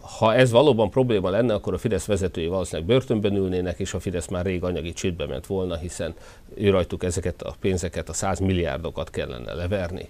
ha 0.00 0.34
ez 0.34 0.50
valóban 0.50 0.90
probléma 0.90 1.30
lenne, 1.30 1.54
akkor 1.54 1.74
a 1.74 1.78
Fidesz 1.78 2.06
vezetői 2.06 2.46
valószínűleg 2.46 2.88
börtönben 2.88 3.36
ülnének, 3.36 3.78
és 3.78 3.94
a 3.94 4.00
Fidesz 4.00 4.26
már 4.26 4.44
rég 4.44 4.64
anyagi 4.64 4.92
csődbe 4.92 5.26
ment 5.26 5.46
volna, 5.46 5.76
hiszen 5.76 6.14
ő 6.54 6.70
rajtuk 6.70 7.04
ezeket 7.04 7.42
a 7.42 7.54
pénzeket, 7.60 8.08
a 8.08 8.12
100 8.12 8.38
milliárdokat 8.38 9.10
kellene 9.10 9.54
leverni, 9.54 10.08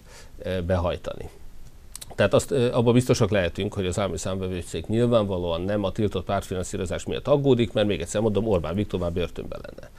behajtani. 0.66 1.30
Tehát 2.15 2.35
azt 2.35 2.53
abban 2.53 2.93
biztosak 2.93 3.31
lehetünk, 3.31 3.75
hogy 3.75 3.87
az 3.87 3.99
állami 3.99 4.19
számbevőszék 4.19 4.87
nyilvánvalóan 4.87 5.61
nem 5.61 5.85
a 5.85 5.93
tiltott 5.93 6.25
pártfinanszírozás 6.25 7.05
miatt 7.05 7.29
aggódik, 7.29 7.73
mert 7.73 7.87
még 7.87 8.00
egyszer 8.00 8.21
mondom, 8.21 8.47
Orbán 8.49 8.75
Viktor 8.75 9.00
már 9.00 9.12
börtönben 9.12 9.61
lenne. 9.62 9.91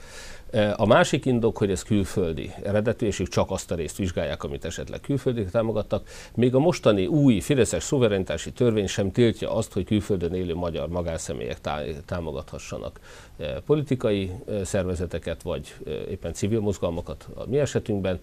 A 0.76 0.86
másik 0.86 1.26
indok, 1.26 1.58
hogy 1.58 1.72
ez 1.72 1.84
külföldi 1.84 2.52
eredetű, 2.64 3.06
és 3.06 3.20
ők 3.20 3.28
csak 3.28 3.52
azt 3.52 3.72
a 3.72 3.76
részt 3.76 3.98
vizsgálják, 3.98 4.44
amit 4.44 4.66
esetleg 4.66 5.00
külföldi 5.00 5.46
támogattak. 5.46 6.08
Még 6.36 6.56
a 6.56 6.60
mostani 6.60 7.06
új 7.06 7.40
Fideszes 7.40 7.84
szuverenitási 7.84 8.52
törvény 8.52 8.88
sem 8.88 9.12
tiltja 9.12 9.56
azt, 9.56 9.74
hogy 9.74 9.86
külföldön 9.86 10.34
élő 10.34 10.56
magyar 10.56 10.88
magánszemélyek 10.88 11.58
támogathassanak 12.06 13.00
politikai 13.66 14.32
szervezeteket, 14.64 15.42
vagy 15.42 15.76
éppen 16.10 16.34
civil 16.34 16.60
mozgalmakat 16.60 17.28
a 17.36 17.44
mi 17.48 17.60
esetünkben. 17.60 18.20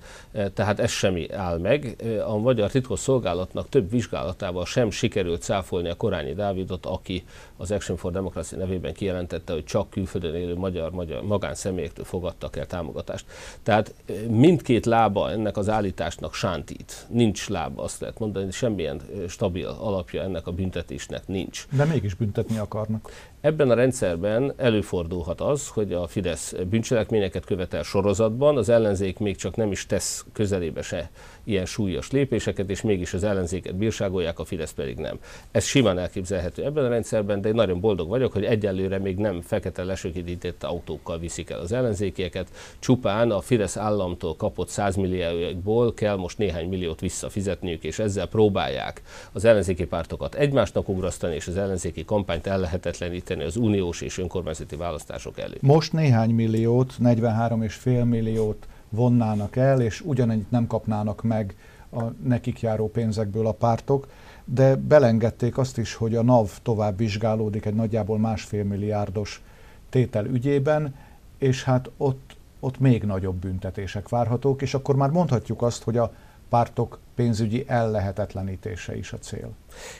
Tehát 0.54 0.80
ez 0.80 0.90
semmi 0.90 1.33
áll 1.33 1.59
meg. 1.59 1.97
A 2.26 2.37
magyar 2.37 2.71
titkos 2.71 3.00
szolgálatnak 3.00 3.68
több 3.68 3.90
vizsgálatával 3.90 4.64
sem 4.64 4.90
sikerült 4.90 5.42
cáfolni 5.42 5.88
a 5.88 5.95
Korányi 5.95 6.35
Dávidot, 6.35 6.87
aki 6.87 7.25
az 7.57 7.71
Action 7.71 7.97
for 7.97 8.13
Democracy 8.13 8.57
nevében 8.57 8.95
kijelentette, 8.95 9.53
hogy 9.53 9.65
csak 9.65 9.91
külföldön 9.91 10.35
élő 10.35 10.55
magyar, 10.57 10.91
magyar 10.91 11.23
magánszemélyektől 11.23 12.05
fogadtak 12.05 12.57
el 12.57 12.67
támogatást. 12.67 13.27
Tehát 13.63 13.95
mindkét 14.29 14.87
lába 14.87 15.31
ennek 15.31 15.57
az 15.57 15.69
állításnak 15.69 16.35
sántít. 16.35 17.07
Nincs 17.09 17.49
lába, 17.49 17.83
azt 17.83 18.01
lehet 18.01 18.19
mondani, 18.19 18.51
semmilyen 18.51 19.01
stabil 19.29 19.67
alapja 19.67 20.23
ennek 20.23 20.47
a 20.47 20.53
büntetésnek 20.53 21.27
nincs. 21.27 21.67
De 21.71 21.85
mégis 21.85 22.15
büntetni 22.15 22.59
akarnak. 22.59 23.11
Ebben 23.41 23.71
a 23.71 23.75
rendszerben 23.75 24.53
előfordulhat 24.57 25.41
az, 25.41 25.69
hogy 25.69 25.93
a 25.93 26.07
Fidesz 26.07 26.55
bűncselekményeket 26.71 27.45
követel 27.45 27.83
sorozatban, 27.83 28.57
az 28.57 28.69
ellenzék 28.69 29.19
még 29.19 29.37
csak 29.37 29.57
nem 29.57 29.71
is 29.71 29.87
tesz 29.87 30.25
közelébe 30.33 30.83
se 30.83 31.11
ilyen 31.47 31.65
súlyos 31.65 32.11
lépéseket, 32.11 32.71
és 32.71 32.83
mégis 32.83 33.15
az 33.15 33.25
ellenzéket 33.25 33.75
bírságolják, 33.75 34.38
a 34.38 34.45
Fidesz 34.45 34.73
pedig 34.73 34.97
nem. 34.97 35.19
Ez 35.50 35.65
simán 35.65 35.99
elképzelhető 35.99 36.65
ebben 36.65 36.85
a 36.85 36.88
rendszerben, 36.88 37.41
de 37.41 37.49
én 37.49 37.55
nagyon 37.55 37.81
boldog 37.81 38.09
vagyok, 38.09 38.33
hogy 38.33 38.45
egyelőre 38.45 38.99
még 38.99 39.17
nem 39.17 39.41
fekete 39.41 39.85
lesökített 39.85 40.62
autókkal 40.62 41.19
viszik 41.19 41.50
el 41.50 41.59
az 41.61 41.73
ellenzékieket, 41.73 42.49
csupán 42.79 43.31
a 43.31 43.41
Fidesz 43.41 43.76
államtól 43.76 44.37
kapott 44.37 44.69
100 44.69 44.97
milliókból 44.97 45.95
kell 45.95 46.17
most 46.17 46.38
néhány 46.38 46.69
milliót 46.69 47.00
visszafizetniük, 47.00 47.85
és 47.85 47.99
ezzel 47.99 48.26
próbálják 48.26 49.03
az 49.33 49.45
ellenzéki 49.45 49.87
pártokat 49.87 50.35
egymásnak 50.35 50.88
ugrasztani, 50.88 51.35
és 51.35 51.47
az 51.47 51.57
ellenzéki 51.57 52.05
kampányt 52.05 52.47
ellehetetleníteni 52.47 53.45
az 53.45 53.57
uniós 53.57 54.00
és 54.00 54.19
önkormányzati 54.19 54.76
választások 54.76 55.38
előtt. 55.38 55.62
Most 55.62 55.93
néhány 55.93 56.31
milliót, 56.31 56.95
43,5 57.03 58.05
milliót 58.05 58.67
vonnának 58.88 59.57
el, 59.57 59.81
és 59.81 60.00
ugyanennyit 60.00 60.50
nem 60.50 60.66
kapnának 60.66 61.23
meg 61.23 61.57
a 61.93 62.02
nekik 62.25 62.61
járó 62.61 62.88
pénzekből 62.88 63.47
a 63.47 63.52
pártok, 63.52 64.07
de 64.45 64.76
belengedték 64.76 65.59
azt 65.59 65.78
is, 65.78 65.95
hogy 65.95 66.14
a 66.14 66.23
NAV 66.23 66.50
tovább 66.62 66.97
vizsgálódik 66.97 67.64
egy 67.64 67.75
nagyjából 67.75 68.19
másfél 68.19 68.64
milliárdos 68.64 69.43
tétel 69.88 70.26
ügyében, 70.26 70.95
és 71.38 71.64
hát 71.64 71.90
ott, 71.97 72.37
ott 72.61 72.78
még 72.78 73.02
nagyobb 73.02 73.37
büntetések 73.37 74.09
várhatók, 74.09 74.62
és 74.62 74.75
akkor 74.75 74.97
már 74.97 75.11
mondhatjuk 75.11 75.62
azt, 75.62 75.83
hogy 75.83 75.97
a 75.97 76.12
pártok 76.49 76.99
pénzügyi 77.14 77.64
ellehetetlenítése 77.66 78.97
is 78.97 79.12
a 79.12 79.19
cél. 79.19 79.50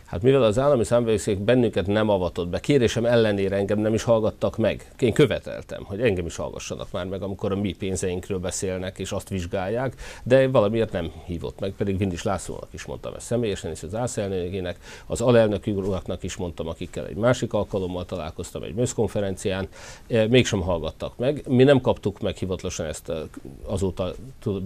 Hát 0.05 0.23
mivel 0.23 0.43
az 0.43 0.59
állami 0.59 0.85
számvevőszék 0.85 1.39
bennünket 1.39 1.87
nem 1.87 2.09
avatott 2.09 2.49
be, 2.49 2.61
kérésem 2.61 3.05
ellenére 3.05 3.57
engem 3.57 3.79
nem 3.79 3.95
is 3.95 4.03
hallgattak 4.03 4.57
meg. 4.57 4.93
Én 4.99 5.13
követeltem, 5.13 5.85
hogy 5.85 6.01
engem 6.01 6.27
is 6.27 6.37
hallgassanak 6.37 6.93
már 6.93 7.07
meg, 7.07 7.23
amikor 7.23 7.53
a 7.53 7.57
mi 7.57 7.73
pénzeinkről 7.73 8.39
beszélnek 8.39 8.99
és 8.99 9.13
azt 9.13 9.29
vizsgálják, 9.29 9.95
de 10.23 10.49
valamiért 10.49 10.93
nem 10.93 11.13
hívott 11.25 11.61
meg, 11.61 11.71
pedig 11.71 11.99
Vindis 11.99 12.23
Lászlónak 12.23 12.69
is 12.71 12.85
mondtam 12.85 13.15
ezt 13.15 13.27
személyesen, 13.27 13.71
és 13.71 13.83
az 13.83 13.95
ászlelnökének, 13.95 14.79
az 15.07 15.21
alelnök 15.21 15.67
uraknak 15.67 16.23
is 16.23 16.37
mondtam, 16.37 16.69
akikkel 16.69 17.07
egy 17.07 17.17
másik 17.17 17.53
alkalommal 17.53 18.05
találkoztam 18.05 18.63
egy 18.63 18.75
műszkonferencián, 18.75 19.69
e, 20.09 20.27
mégsem 20.27 20.61
hallgattak 20.61 21.17
meg. 21.17 21.43
Mi 21.49 21.63
nem 21.63 21.81
kaptuk 21.81 22.21
meg 22.21 22.37
hivatalosan 22.37 22.87
ezt 22.87 23.13
azóta 23.65 24.15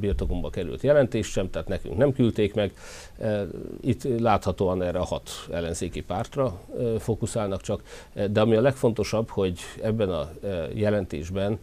birtokunkba 0.01 0.51
került 0.51 0.83
jelentést 0.83 1.31
sem, 1.31 1.51
tehát 1.51 1.69
nekünk 1.69 1.97
nem 1.97 2.13
küldték 2.13 2.55
meg. 2.55 2.73
E, 3.19 3.47
itt 3.81 4.21
láthatóan 4.21 4.83
erre 4.83 4.99
a 5.01 5.05
hat 5.05 5.31
ellenzéki 5.51 6.01
pártra 6.01 6.61
fókuszálnak 6.99 7.61
csak, 7.61 7.83
de 8.31 8.41
ami 8.41 8.57
a 8.57 8.61
legfontosabb, 8.61 9.29
hogy 9.29 9.61
ebben 9.83 10.11
a 10.11 10.31
jelentésben 10.75 11.59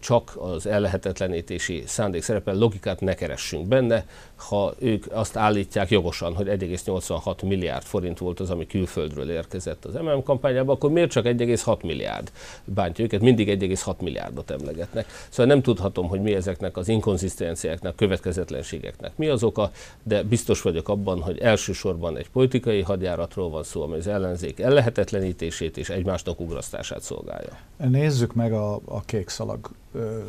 csak 0.00 0.36
az 0.38 0.66
ellehetetlenítési 0.66 1.82
szándék 1.86 2.22
szerepel, 2.22 2.54
logikát 2.54 3.00
ne 3.00 3.14
keressünk 3.14 3.66
benne. 3.66 4.06
Ha 4.36 4.74
ők 4.78 5.04
azt 5.10 5.36
állítják 5.36 5.90
jogosan, 5.90 6.34
hogy 6.34 6.46
1,86 6.46 7.44
milliárd 7.44 7.84
forint 7.84 8.18
volt 8.18 8.40
az, 8.40 8.50
ami 8.50 8.66
külföldről 8.66 9.30
érkezett 9.30 9.84
az 9.84 9.94
MMM 9.94 10.22
kampányába, 10.22 10.72
akkor 10.72 10.90
miért 10.90 11.10
csak 11.10 11.24
1,6 11.24 11.84
milliárd 11.84 12.32
bántja 12.64 13.04
őket? 13.04 13.20
Mindig 13.20 13.48
1,6 13.60 13.98
milliárdot 14.00 14.50
emlegetnek. 14.50 15.06
Szóval 15.28 15.46
nem 15.46 15.62
tudhatom, 15.62 16.08
hogy 16.08 16.20
mi 16.20 16.34
ezeknek 16.34 16.76
az 16.76 16.88
inkonzisztenciáknak, 16.88 17.96
következetlenségeknek 17.96 19.16
mi 19.16 19.28
az 19.28 19.42
oka, 19.42 19.70
de 20.02 20.22
biztos 20.22 20.62
vagyok 20.62 20.88
abban, 20.88 21.20
hogy 21.20 21.38
elsősorban 21.38 22.16
egy 22.16 22.30
politikai 22.30 22.82
hadjáratról 22.82 23.50
van 23.50 23.62
szó, 23.62 23.82
amely 23.82 23.98
az 23.98 24.06
ellenzék 24.06 24.60
ellehetetlenítését 24.60 25.76
és 25.76 25.88
egymásnak 25.88 26.40
ugrasztását 26.40 27.02
szolgálja. 27.02 27.58
Nézzük 27.76 28.34
meg 28.34 28.52
a, 28.52 28.80
a 28.84 29.00
kék 29.04 29.28
szalag 29.28 29.57
ö, 29.92 30.22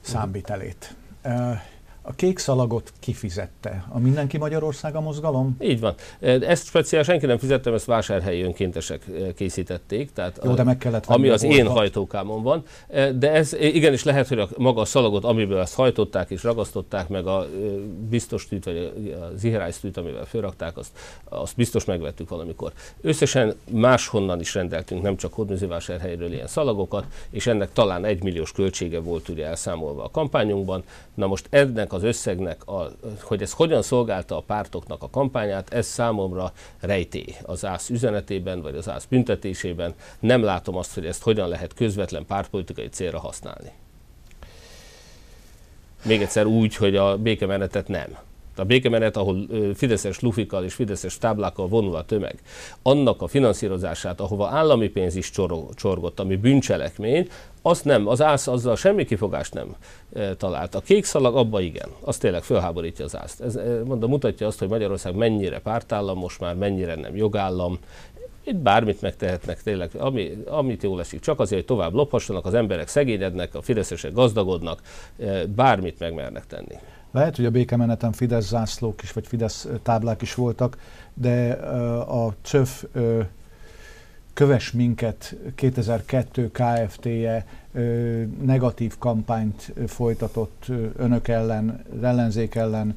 számvitelét. 0.00 0.94
A 2.04 2.14
kék 2.14 2.38
szalagot 2.38 2.92
kifizette? 3.00 3.84
A 3.88 3.98
Mindenki 3.98 4.38
Magyarországa 4.38 5.00
mozgalom? 5.00 5.56
Így 5.60 5.80
van. 5.80 5.94
Ezt 6.20 6.66
speciál 6.66 7.02
senki 7.02 7.26
nem 7.26 7.38
fizettem, 7.38 7.74
ezt 7.74 7.84
vásárhelyi 7.84 8.42
önkéntesek 8.42 9.04
készítették. 9.36 10.12
Tehát 10.12 10.40
Jó, 10.44 10.54
de 10.54 10.62
meg 10.62 10.78
kellett 10.78 11.06
Ami 11.06 11.28
az 11.28 11.42
én 11.42 11.66
hajtókámon 11.66 12.42
van. 12.42 12.64
De 13.18 13.32
ez 13.32 13.52
igenis 13.52 14.04
lehet, 14.04 14.28
hogy 14.28 14.38
a, 14.38 14.48
maga 14.56 14.80
a 14.80 14.84
szalagot, 14.84 15.24
amiből 15.24 15.58
ezt 15.58 15.74
hajtották 15.74 16.30
és 16.30 16.42
ragasztották, 16.42 17.08
meg 17.08 17.26
a 17.26 17.48
biztos 18.08 18.48
tűt, 18.48 18.64
vagy 18.64 18.92
a 19.20 19.36
ziherájsztűt, 19.36 19.96
amivel 19.96 20.24
fölrakták, 20.24 20.76
azt, 20.76 20.90
azt 21.24 21.56
biztos 21.56 21.84
megvettük 21.84 22.28
valamikor. 22.28 22.72
Összesen 23.00 23.54
máshonnan 23.70 24.40
is 24.40 24.54
rendeltünk, 24.54 25.02
nem 25.02 25.16
csak 25.16 25.32
Hódműzővásárhelyről 25.32 26.32
ilyen 26.32 26.46
szalagokat, 26.46 27.04
és 27.30 27.46
ennek 27.46 27.72
talán 27.72 28.04
egy 28.04 28.22
milliós 28.22 28.52
költsége 28.52 29.00
volt 29.00 29.28
ugye 29.28 29.46
elszámolva 29.46 30.04
a 30.04 30.10
kampányunkban. 30.10 30.82
Na 31.14 31.26
most 31.26 31.46
ennek 31.50 31.91
az 31.92 32.02
összegnek, 32.02 32.66
a, 32.66 32.90
hogy 33.20 33.42
ez 33.42 33.52
hogyan 33.52 33.82
szolgálta 33.82 34.36
a 34.36 34.40
pártoknak 34.40 35.02
a 35.02 35.10
kampányát, 35.10 35.72
ez 35.72 35.86
számomra 35.86 36.52
rejtély 36.80 37.36
az 37.42 37.64
ÁSZ 37.64 37.90
üzenetében, 37.90 38.62
vagy 38.62 38.76
az 38.76 38.88
ÁSZ 38.88 39.04
büntetésében. 39.04 39.94
Nem 40.20 40.42
látom 40.42 40.76
azt, 40.76 40.94
hogy 40.94 41.06
ezt 41.06 41.22
hogyan 41.22 41.48
lehet 41.48 41.74
közvetlen 41.74 42.26
pártpolitikai 42.26 42.88
célra 42.88 43.18
használni. 43.18 43.72
Még 46.04 46.22
egyszer 46.22 46.46
úgy, 46.46 46.76
hogy 46.76 46.96
a 46.96 47.18
békemenetet 47.18 47.88
nem 47.88 48.18
a 48.58 48.64
békemenet, 48.64 49.16
ahol 49.16 49.46
fideszes 49.74 50.20
lufikkal 50.20 50.64
és 50.64 50.74
fideszes 50.74 51.18
táblákkal 51.18 51.68
vonul 51.68 51.94
a 51.94 52.04
tömeg, 52.04 52.34
annak 52.82 53.22
a 53.22 53.26
finanszírozását, 53.26 54.20
ahova 54.20 54.48
állami 54.48 54.88
pénz 54.88 55.16
is 55.16 55.30
csorgott, 55.74 56.20
ami 56.20 56.36
bűncselekmény, 56.36 57.28
azt 57.62 57.84
nem, 57.84 58.08
az 58.08 58.22
ász 58.22 58.46
azzal 58.46 58.76
semmi 58.76 59.04
kifogást 59.04 59.54
nem 59.54 59.76
e, 60.14 60.34
talált. 60.34 60.74
A 60.74 60.80
kék 60.80 61.04
szalag 61.04 61.36
abba 61.36 61.60
igen, 61.60 61.88
az 62.00 62.18
tényleg 62.18 62.42
fölháborítja 62.42 63.04
az 63.04 63.16
ászt. 63.16 63.40
Ez 63.40 63.58
mondom, 63.84 64.10
mutatja 64.10 64.46
azt, 64.46 64.58
hogy 64.58 64.68
Magyarország 64.68 65.14
mennyire 65.14 65.58
pártállam 65.58 66.18
most 66.18 66.40
már, 66.40 66.54
mennyire 66.54 66.94
nem 66.94 67.16
jogállam, 67.16 67.78
itt 68.44 68.56
bármit 68.56 69.00
megtehetnek 69.00 69.62
tényleg, 69.62 69.90
ami, 69.98 70.42
amit 70.46 70.82
jól 70.82 71.00
esik. 71.00 71.20
Csak 71.20 71.40
azért, 71.40 71.66
hogy 71.66 71.76
tovább 71.76 71.92
lophassanak, 71.92 72.46
az 72.46 72.54
emberek 72.54 72.88
szegényednek, 72.88 73.54
a 73.54 73.62
fideszesek 73.62 74.12
gazdagodnak, 74.12 74.80
bármit 75.54 75.98
megmernek 75.98 76.46
tenni. 76.46 76.74
Lehet, 77.12 77.36
hogy 77.36 77.44
a 77.44 77.50
békemeneten 77.50 78.12
Fidesz 78.12 78.46
zászlók 78.46 79.02
is, 79.02 79.12
vagy 79.12 79.26
Fidesz 79.26 79.68
táblák 79.82 80.22
is 80.22 80.34
voltak, 80.34 80.76
de 81.14 81.52
a 82.06 82.34
CÖF 82.42 82.84
Köves 84.34 84.70
minket 84.70 85.36
2002 85.54 86.50
KFT-je 86.52 87.46
negatív 88.42 88.98
kampányt 88.98 89.72
folytatott 89.86 90.66
önök 90.96 91.28
ellen, 91.28 91.84
ellenzék 92.02 92.54
ellen, 92.54 92.96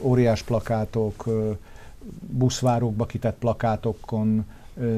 óriás 0.00 0.42
plakátok, 0.42 1.24
buszvárókba 2.20 3.06
kitett 3.06 3.36
plakátokon. 3.38 4.44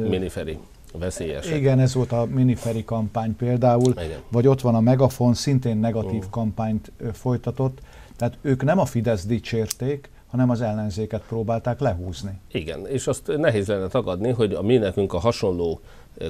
Miniferi 0.09 0.59
veszélyes. 0.99 1.51
Igen, 1.51 1.79
ez 1.79 1.95
volt 1.95 2.13
a 2.13 2.25
miniferi 2.25 2.85
kampány 2.85 3.37
például, 3.37 3.93
Igen. 3.93 4.21
vagy 4.29 4.47
ott 4.47 4.61
van 4.61 4.75
a 4.75 4.81
Megafon, 4.81 5.35
szintén 5.35 5.77
negatív 5.77 6.23
uh. 6.23 6.31
kampányt 6.31 6.93
folytatott, 7.13 7.81
tehát 8.17 8.39
ők 8.43 8.63
nem 8.63 8.79
a 8.79 8.85
Fidesz 8.85 9.25
dicsérték, 9.27 10.11
hanem 10.27 10.51
az 10.51 10.61
ellenzéket 10.61 11.23
próbálták 11.29 11.81
lehúzni. 11.81 12.41
Igen, 12.53 12.87
és 12.87 13.07
azt 13.07 13.37
nehéz 13.37 13.67
lenne 13.67 13.87
tagadni, 13.87 14.31
hogy 14.31 14.53
a 14.53 14.63
mi 14.63 14.77
nekünk 14.77 15.13
a 15.13 15.19
hasonló 15.19 15.81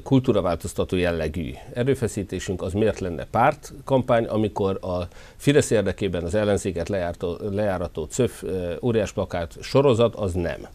kultúraváltoztató 0.02 0.96
jellegű 0.96 1.52
erőfeszítésünk 1.74 2.62
az 2.62 2.72
miért 2.72 2.98
lenne 2.98 3.24
pártkampány, 3.24 4.24
amikor 4.24 4.78
a 4.80 5.08
Fidesz 5.36 5.70
érdekében 5.70 6.24
az 6.24 6.34
ellenzéket 6.34 6.88
lejártó, 6.88 7.36
lejárató 7.50 8.04
CÖF 8.04 8.44
óriás 8.82 9.12
plakát 9.12 9.56
sorozat 9.60 10.14
az 10.14 10.32
nem. 10.32 10.66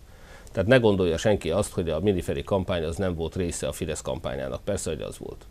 Tehát 0.52 0.70
ne 0.70 0.78
gondolja 0.78 1.18
senki 1.18 1.52
azt, 1.52 1.74
hogy 1.74 1.90
a 1.90 2.00
miniferi 2.00 2.44
kampány 2.44 2.84
az 2.84 2.96
nem 2.96 3.16
volt 3.16 3.36
része 3.36 3.68
a 3.68 3.72
Fidesz 3.72 4.02
kampányának. 4.02 4.64
Persze, 4.64 4.90
hogy 4.90 5.02
az 5.02 5.18
volt. 5.18 5.46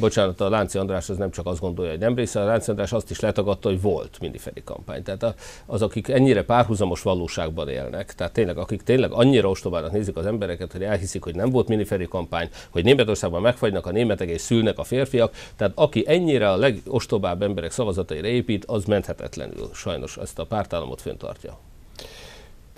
Bocsánat, 0.00 0.40
a 0.40 0.48
Lánci 0.48 0.78
András 0.78 1.08
az 1.08 1.16
nem 1.16 1.30
csak 1.30 1.46
azt 1.46 1.60
gondolja, 1.60 1.90
hogy 1.90 2.00
nem 2.00 2.14
része, 2.14 2.40
a 2.40 2.44
Lánci 2.44 2.70
András 2.70 2.92
azt 2.92 3.10
is 3.10 3.20
letagadta, 3.20 3.68
hogy 3.68 3.80
volt 3.80 4.18
miniferi 4.20 4.62
kampány. 4.64 5.02
Tehát 5.02 5.34
az, 5.66 5.82
akik 5.82 6.08
ennyire 6.08 6.44
párhuzamos 6.44 7.02
valóságban 7.02 7.68
élnek, 7.68 8.14
tehát 8.14 8.32
tényleg, 8.32 8.58
akik 8.58 8.82
tényleg 8.82 9.12
annyira 9.12 9.48
ostobának 9.48 9.92
nézik 9.92 10.16
az 10.16 10.26
embereket, 10.26 10.72
hogy 10.72 10.82
elhiszik, 10.82 11.22
hogy 11.22 11.34
nem 11.34 11.50
volt 11.50 11.68
miniferi 11.68 12.08
kampány, 12.08 12.48
hogy 12.70 12.84
Németországban 12.84 13.40
megfagynak 13.40 13.86
a 13.86 13.90
németek 13.90 14.28
és 14.28 14.40
szülnek 14.40 14.78
a 14.78 14.84
férfiak, 14.84 15.34
tehát 15.56 15.72
aki 15.76 16.04
ennyire 16.06 16.50
a 16.50 16.56
legostobább 16.56 17.42
emberek 17.42 17.70
szavazataira 17.70 18.26
épít, 18.26 18.64
az 18.64 18.84
menthetetlenül 18.84 19.70
sajnos 19.72 20.16
ezt 20.16 20.38
a 20.38 20.44
pártállamot 20.44 21.00
föntartja. 21.00 21.58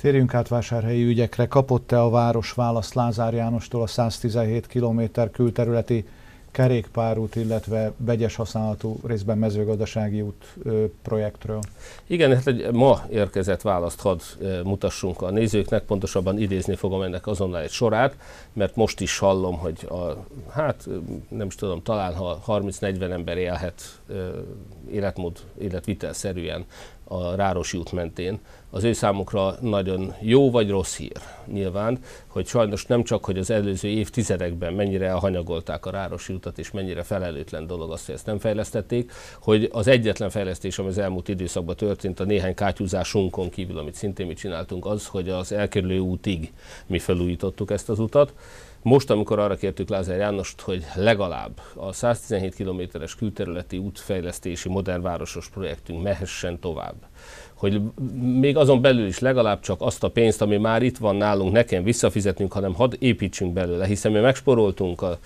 Térjünk 0.00 0.34
át 0.34 0.48
vásárhelyi 0.48 1.04
ügyekre. 1.04 1.46
Kapott-e 1.46 2.00
a 2.00 2.10
város 2.10 2.52
választ 2.52 2.94
Lázár 2.94 3.34
Jánostól 3.34 3.82
a 3.82 3.86
117 3.86 4.66
km 4.66 5.00
külterületi 5.32 6.04
kerékpárút, 6.52 7.36
illetve 7.36 7.92
vegyes 7.96 8.34
használatú 8.34 9.00
részben 9.06 9.38
mezőgazdasági 9.38 10.20
út 10.20 10.54
projektről. 11.02 11.60
Igen, 12.06 12.34
hát 12.34 12.46
egy 12.46 12.72
ma 12.72 13.02
érkezett 13.10 13.62
választ 13.62 14.00
hadd 14.00 14.20
mutassunk 14.64 15.22
a 15.22 15.30
nézőknek, 15.30 15.82
pontosabban 15.82 16.38
idézni 16.38 16.74
fogom 16.74 17.02
ennek 17.02 17.26
azonnal 17.26 17.60
egy 17.60 17.70
sorát, 17.70 18.16
mert 18.52 18.76
most 18.76 19.00
is 19.00 19.18
hallom, 19.18 19.58
hogy 19.58 19.86
a, 19.90 20.24
hát 20.50 20.88
nem 21.28 21.46
is 21.46 21.54
tudom, 21.54 21.82
talán 21.82 22.14
ha 22.14 22.42
30-40 22.46 23.10
ember 23.10 23.36
élhet 23.36 23.82
életmód, 24.90 25.38
életvitelszerűen 25.58 26.64
a 27.04 27.34
Rárosi 27.34 27.78
út 27.78 27.92
mentén, 27.92 28.38
az 28.74 28.84
ő 28.84 28.92
számukra 28.92 29.56
nagyon 29.60 30.14
jó 30.20 30.50
vagy 30.50 30.70
rossz 30.70 30.96
hír 30.96 31.12
nyilván, 31.46 31.98
hogy 32.26 32.46
sajnos 32.46 32.86
nem 32.86 33.02
csak, 33.02 33.24
hogy 33.24 33.38
az 33.38 33.50
előző 33.50 33.88
évtizedekben 33.88 34.72
mennyire 34.72 35.06
elhanyagolták 35.06 35.86
a 35.86 35.90
Rárosi 35.90 36.32
utat, 36.32 36.58
és 36.58 36.70
mennyire 36.70 37.02
felelőtlen 37.02 37.66
dolog 37.66 37.90
azt, 37.90 38.06
hogy 38.06 38.14
ezt 38.14 38.26
nem 38.26 38.38
fejlesztették, 38.38 39.12
hogy 39.40 39.68
az 39.72 39.86
egyetlen 39.86 40.30
fejlesztés, 40.30 40.78
ami 40.78 40.88
az 40.88 40.98
elmúlt 40.98 41.28
időszakban 41.28 41.76
történt, 41.76 42.20
a 42.20 42.24
néhány 42.24 42.54
kátyúzásunkon 42.54 43.50
kívül, 43.50 43.78
amit 43.78 43.94
szintén 43.94 44.26
mi 44.26 44.34
csináltunk, 44.34 44.86
az, 44.86 45.06
hogy 45.06 45.28
az 45.28 45.52
elkerülő 45.52 45.98
útig 45.98 46.52
mi 46.86 46.98
felújítottuk 46.98 47.70
ezt 47.70 47.88
az 47.88 47.98
utat, 47.98 48.34
most, 48.82 49.10
amikor 49.10 49.38
arra 49.38 49.56
kértük 49.56 49.88
Lázár 49.88 50.18
Jánost, 50.18 50.60
hogy 50.60 50.84
legalább 50.94 51.60
a 51.74 51.92
117 51.92 52.54
kilométeres 52.54 53.14
külterületi 53.14 53.78
útfejlesztési 53.78 54.68
modern 54.68 55.02
városos 55.02 55.48
projektünk 55.48 56.02
mehessen 56.02 56.58
tovább, 56.60 56.94
hogy 57.62 57.80
még 58.40 58.56
azon 58.56 58.80
belül 58.80 59.06
is 59.06 59.18
legalább 59.18 59.60
csak 59.60 59.80
azt 59.80 60.04
a 60.04 60.10
pénzt, 60.10 60.42
ami 60.42 60.56
már 60.56 60.82
itt 60.82 60.98
van 60.98 61.16
nálunk, 61.16 61.52
nekem 61.52 61.82
visszafizetnünk, 61.82 62.52
hanem 62.52 62.74
hadd 62.74 62.94
építsünk 62.98 63.52
belőle, 63.52 63.86
hiszen 63.86 64.12
mi 64.12 64.18
megsporoltunk 64.18 65.02
a 65.02 65.18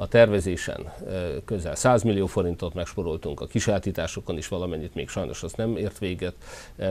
a 0.00 0.08
tervezésen 0.08 0.92
közel 1.44 1.74
100 1.74 2.02
millió 2.02 2.26
forintot 2.26 2.74
megsporoltunk, 2.74 3.40
a 3.40 3.46
kisátításokon 3.46 4.36
is 4.36 4.48
valamennyit 4.48 4.94
még 4.94 5.08
sajnos 5.08 5.42
az 5.42 5.52
nem 5.52 5.76
ért 5.76 5.98
véget. 5.98 6.34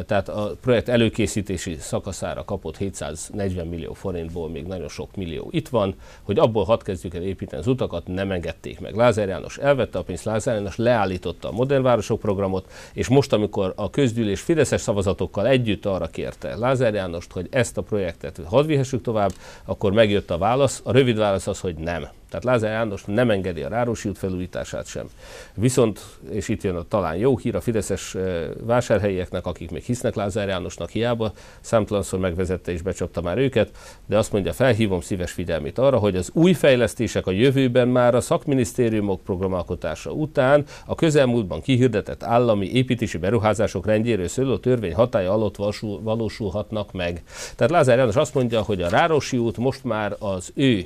Tehát 0.06 0.30
a 0.30 0.56
projekt 0.62 0.90
előkészítési 0.90 1.78
szakaszára 1.80 2.44
kapott 2.44 2.78
740 2.78 3.68
millió 3.68 3.94
forintból 3.94 4.50
még 4.50 4.66
nagyon 4.66 4.88
sok 4.88 5.16
millió 5.16 5.48
itt 5.52 5.70
van, 5.70 5.96
hogy 6.22 6.40
abból 6.40 6.64
hat 6.64 6.84
kezdjük 6.84 7.16
el 7.16 7.22
építeni 7.22 7.62
az 7.62 7.68
utakat, 7.68 8.08
nem 8.08 8.32
engedték 8.32 8.80
meg. 8.80 8.96
Lázár 8.96 9.28
János 9.28 9.58
elvette 9.58 9.98
a 9.98 10.04
pénzt, 10.04 10.24
Lázár 10.24 10.56
János 10.56 10.76
leállította 10.76 11.48
a 11.48 11.52
modern 11.52 11.84
városok 11.84 12.20
programot, 12.20 12.72
és 12.94 13.08
most, 13.08 13.34
amikor 13.34 13.74
a 13.76 13.90
közgyűlés 13.90 14.42
fideszes 14.42 14.82
szavazatokkal 14.82 15.48
együtt 15.48 15.86
arra 15.86 16.08
kérte 16.08 16.56
Lázár 16.56 16.94
Jánost, 16.94 17.32
hogy 17.32 17.48
ezt 17.52 17.78
a 17.78 17.82
projektet 17.82 18.42
hadd 18.46 18.66
vihessük 18.66 19.02
tovább, 19.02 19.32
akkor 19.66 19.92
megjött 19.92 20.32
a 20.32 20.38
válasz. 20.38 20.82
A 20.84 20.92
rövid 20.92 21.18
válasz 21.18 21.48
az, 21.48 21.60
hogy 21.60 21.76
nem. 21.76 22.08
Tehát 22.30 22.46
Lázár 22.46 22.72
János 22.72 23.04
nem 23.06 23.30
engedi 23.30 23.62
a 23.62 23.70
Rárosi 23.70 24.10
út 24.10 24.18
felújítását 24.18 24.86
sem. 24.86 25.10
Viszont, 25.54 26.00
és 26.30 26.48
itt 26.48 26.64
jön 26.64 26.76
a 26.76 26.84
talán 26.88 27.16
jó 27.16 27.38
hír 27.38 27.56
a 27.56 27.62
fideszes 27.62 28.16
vásárhelyieknek, 28.64 29.46
akik 29.46 29.72
még 29.72 29.84
hisznek 29.84 30.16
Lázár 30.16 30.48
Jánosnak, 30.48 30.90
hiába 30.90 31.32
számtalanszor 31.62 32.20
megvezette 32.20 32.72
és 32.72 32.82
becsapta 32.82 33.22
már 33.22 33.38
őket, 33.38 33.72
de 34.06 34.18
azt 34.18 34.32
mondja, 34.32 34.54
felhívom 34.54 35.02
szíves 35.02 35.32
figyelmét 35.32 35.78
arra, 35.78 35.98
hogy 35.98 36.16
az 36.16 36.30
új 36.34 36.54
fejlesztések 36.54 37.28
a 37.28 37.32
jövőben 37.32 37.88
már 37.88 38.16
a 38.16 38.22
szakminisztériumok 38.22 39.24
programalkotása 39.24 40.12
után 40.12 40.66
a 40.86 40.96
közelmúltban 40.96 41.62
kihirdetett 41.62 42.24
állami 42.24 42.72
építési 42.72 43.18
beruházások 43.18 43.86
rendjéről 43.86 44.28
szóló 44.28 44.58
törvény 44.58 44.94
hatája 44.94 45.32
alatt 45.32 45.56
valósulhatnak 46.02 46.92
meg. 46.92 47.24
Tehát 47.56 47.74
Lázár 47.74 47.98
János 47.98 48.16
azt 48.16 48.34
mondja, 48.34 48.62
hogy 48.62 48.82
a 48.82 48.90
Rárosi 48.90 49.38
út 49.38 49.58
most 49.58 49.84
már 49.84 50.16
az 50.20 50.52
ő 50.56 50.86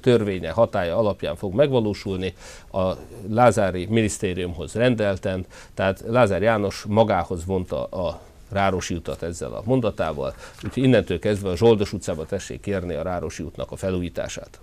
törvénye 0.00 0.50
hatája 0.50 0.96
alapján 0.96 1.36
fog 1.36 1.54
megvalósulni, 1.54 2.34
a 2.72 2.92
Lázári 3.28 3.86
minisztériumhoz 3.86 4.74
rendelten, 4.74 5.46
tehát 5.74 6.04
Lázár 6.06 6.42
János 6.42 6.84
magához 6.88 7.44
vonta 7.44 7.84
a 7.84 8.20
Rárosi 8.50 8.94
utat 8.94 9.22
ezzel 9.22 9.52
a 9.52 9.62
mondatával, 9.64 10.34
úgyhogy 10.64 10.82
innentől 10.82 11.18
kezdve 11.18 11.48
a 11.48 11.56
Zsoldos 11.56 11.92
utcába 11.92 12.26
tessék 12.26 12.60
kérni 12.60 12.94
a 12.94 13.02
Rárosi 13.02 13.42
útnak 13.42 13.70
a 13.70 13.76
felújítását. 13.76 14.60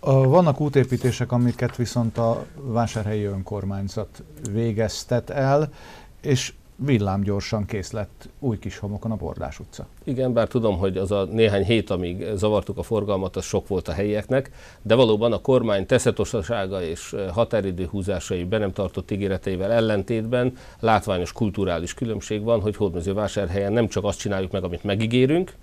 Vannak 0.00 0.60
útépítések, 0.60 1.32
amiket 1.32 1.76
viszont 1.76 2.18
a 2.18 2.44
vásárhelyi 2.54 3.24
önkormányzat 3.24 4.22
végeztet 4.50 5.30
el, 5.30 5.72
és 6.20 6.52
villámgyorsan 6.84 7.64
kész 7.64 7.90
lett 7.90 8.28
új 8.38 8.58
kis 8.58 8.78
homokon 8.78 9.10
a 9.10 9.16
Bordás 9.16 9.60
utca. 9.60 9.86
Igen, 10.04 10.32
bár 10.32 10.48
tudom, 10.48 10.78
hogy 10.78 10.96
az 10.96 11.10
a 11.10 11.24
néhány 11.24 11.64
hét, 11.64 11.90
amíg 11.90 12.26
zavartuk 12.34 12.78
a 12.78 12.82
forgalmat, 12.82 13.36
az 13.36 13.44
sok 13.44 13.68
volt 13.68 13.88
a 13.88 13.92
helyieknek, 13.92 14.50
de 14.82 14.94
valóban 14.94 15.32
a 15.32 15.40
kormány 15.40 15.86
teszetossága 15.86 16.82
és 16.82 17.16
határidő 17.32 17.86
húzásai 17.86 18.44
be 18.44 18.58
nem 18.58 18.72
tartott 18.72 19.10
ígéreteivel 19.10 19.72
ellentétben 19.72 20.56
látványos 20.80 21.32
kulturális 21.32 21.94
különbség 21.94 22.42
van, 22.42 22.60
hogy 22.60 22.76
Hódmezővásárhelyen 22.76 23.72
nem 23.72 23.88
csak 23.88 24.04
azt 24.04 24.18
csináljuk 24.18 24.52
meg, 24.52 24.64
amit 24.64 24.84
megígérünk, 24.84 25.54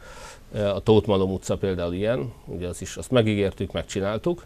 a 0.51 0.79
Tóth 0.79 1.09
utca 1.09 1.57
például 1.57 1.93
ilyen, 1.93 2.33
ugye 2.45 2.67
az 2.67 2.81
is 2.81 2.97
azt 2.97 3.11
megígértük, 3.11 3.71
megcsináltuk. 3.71 4.45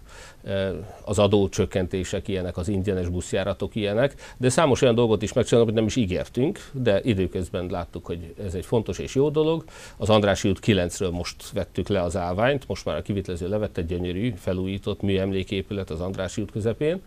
Az 1.05 1.19
adócsökkentések 1.19 2.27
ilyenek, 2.27 2.57
az 2.57 2.67
ingyenes 2.67 3.09
buszjáratok 3.09 3.75
ilyenek, 3.75 4.33
de 4.37 4.49
számos 4.49 4.81
olyan 4.81 4.95
dolgot 4.95 5.21
is 5.21 5.33
megcsinálunk, 5.33 5.69
amit 5.69 5.81
nem 5.81 5.89
is 5.89 5.95
ígértünk, 5.95 6.69
de 6.71 7.01
időközben 7.03 7.67
láttuk, 7.69 8.05
hogy 8.05 8.33
ez 8.45 8.53
egy 8.53 8.65
fontos 8.65 8.99
és 8.99 9.15
jó 9.15 9.29
dolog. 9.29 9.63
Az 9.97 10.09
Andrási 10.09 10.49
út 10.49 10.59
9-ről 10.65 11.11
most 11.11 11.49
vettük 11.51 11.87
le 11.87 12.01
az 12.01 12.15
állványt, 12.15 12.67
most 12.67 12.85
már 12.85 12.95
a 12.95 13.01
kivitlező 13.01 13.49
levett 13.49 13.77
egy 13.77 13.85
gyönyörű, 13.85 14.33
felújított 14.37 15.01
műemléképület 15.01 15.89
az 15.89 16.01
Andrási 16.01 16.41
út 16.41 16.51
közepén. 16.51 17.01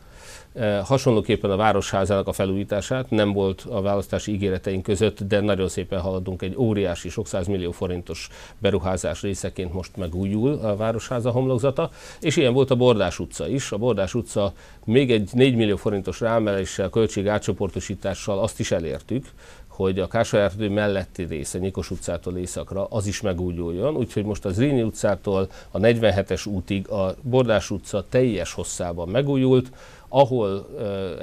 Hasonlóképpen 0.84 1.50
a 1.50 1.56
Városházának 1.56 2.26
a 2.26 2.32
felújítását 2.32 3.10
nem 3.10 3.32
volt 3.32 3.66
a 3.70 3.80
választási 3.80 4.32
ígéreteink 4.32 4.82
között, 4.82 5.20
de 5.22 5.40
nagyon 5.40 5.68
szépen 5.68 6.00
haladunk 6.00 6.42
egy 6.42 6.54
óriási, 6.56 7.08
sok 7.08 7.26
millió 7.46 7.70
forintos 7.70 8.28
beruházás 8.58 9.22
részeként 9.22 9.72
most 9.72 9.96
megújul 9.96 10.52
a 10.52 10.76
Városháza 10.76 11.30
homlokzata, 11.30 11.90
és 12.20 12.36
ilyen 12.36 12.52
volt 12.52 12.70
a 12.70 12.74
Bordás 12.74 13.18
utca 13.18 13.48
is. 13.48 13.72
A 13.72 13.78
Bordás 13.78 14.14
utca 14.14 14.52
még 14.84 15.10
egy 15.10 15.30
4 15.32 15.56
millió 15.56 15.76
forintos 15.76 16.20
rámeléssel, 16.20 16.88
költség 16.90 17.28
átcsoportosítással 17.28 18.38
azt 18.38 18.60
is 18.60 18.70
elértük, 18.70 19.26
hogy 19.74 19.98
a 19.98 20.06
Kásajártő 20.06 20.68
melletti 20.68 21.22
része, 21.22 21.58
Nyikos 21.58 21.90
utcától 21.90 22.36
északra, 22.36 22.84
az 22.84 23.06
is 23.06 23.20
megújuljon. 23.20 23.96
Úgyhogy 23.96 24.24
most 24.24 24.44
az 24.44 24.54
Zrínyi 24.54 24.82
utcától 24.82 25.48
a 25.70 25.78
47-es 25.78 26.48
útig 26.48 26.88
a 26.88 27.14
Bordás 27.22 27.70
utca 27.70 28.04
teljes 28.08 28.52
hosszában 28.52 29.08
megújult, 29.08 29.70
ahol 30.08 30.68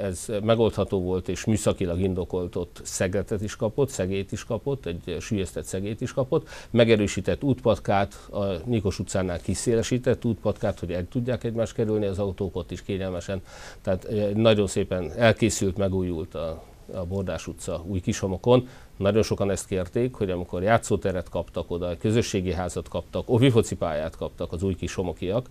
ez 0.00 0.26
megoldható 0.42 1.00
volt 1.00 1.28
és 1.28 1.44
műszakilag 1.44 2.00
indokolt, 2.00 2.56
ott 2.56 2.80
szegletet 2.82 3.42
is 3.42 3.56
kapott, 3.56 3.88
szegét 3.88 4.32
is 4.32 4.44
kapott, 4.44 4.86
egy 4.86 5.16
sülyeztett 5.20 5.64
szegét 5.64 6.00
is 6.00 6.12
kapott, 6.12 6.48
megerősített 6.70 7.42
útpatkát, 7.42 8.14
a 8.30 8.44
Nikos 8.64 8.98
utcánál 8.98 9.40
kiszélesített 9.40 10.24
útpatkát, 10.24 10.78
hogy 10.78 10.92
el 10.92 11.08
tudják 11.08 11.44
egymást 11.44 11.74
kerülni 11.74 12.06
az 12.06 12.18
autók 12.18 12.56
ott 12.56 12.70
is 12.70 12.82
kényelmesen. 12.82 13.42
Tehát 13.82 14.08
nagyon 14.34 14.66
szépen 14.66 15.10
elkészült, 15.16 15.76
megújult 15.76 16.34
a, 16.34 16.62
a 16.94 17.04
Bordás 17.04 17.46
utca 17.46 17.84
új 17.86 18.00
kisomokon. 18.00 18.68
Nagyon 18.96 19.22
sokan 19.22 19.50
ezt 19.50 19.66
kérték, 19.66 20.14
hogy 20.14 20.30
amikor 20.30 20.62
játszóteret 20.62 21.28
kaptak 21.28 21.70
oda, 21.70 21.96
közösségi 21.96 22.52
házat 22.52 22.88
kaptak, 22.88 23.30
ovifoci 23.30 23.76
pályát 23.76 24.16
kaptak 24.16 24.52
az 24.52 24.62
új 24.62 24.74
kisomokiak, 24.74 25.46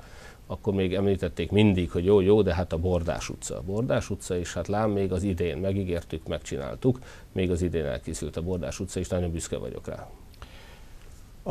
akkor 0.48 0.74
még 0.74 0.94
említették 0.94 1.52
mindig, 1.52 1.92
hogy 1.92 2.06
jó, 2.06 2.20
jó, 2.20 2.42
de 2.42 2.54
hát 2.54 2.74
a 2.74 2.78
Bordás 2.78 3.30
utca. 3.30 3.58
A 3.58 3.62
Bordás 3.62 4.10
utca, 4.10 4.38
és 4.38 4.54
hát 4.54 4.68
lám 4.68 4.92
még 4.92 5.12
az 5.12 5.24
idén 5.24 5.58
megígértük, 5.58 6.28
megcsináltuk, 6.28 7.00
még 7.32 7.52
az 7.52 7.62
idén 7.62 7.86
elkészült 7.86 8.38
a 8.38 8.42
Bordás 8.42 8.80
utca, 8.80 9.00
és 9.00 9.08
nagyon 9.08 9.32
büszke 9.32 9.58
vagyok 9.58 9.88
rá. 9.88 10.10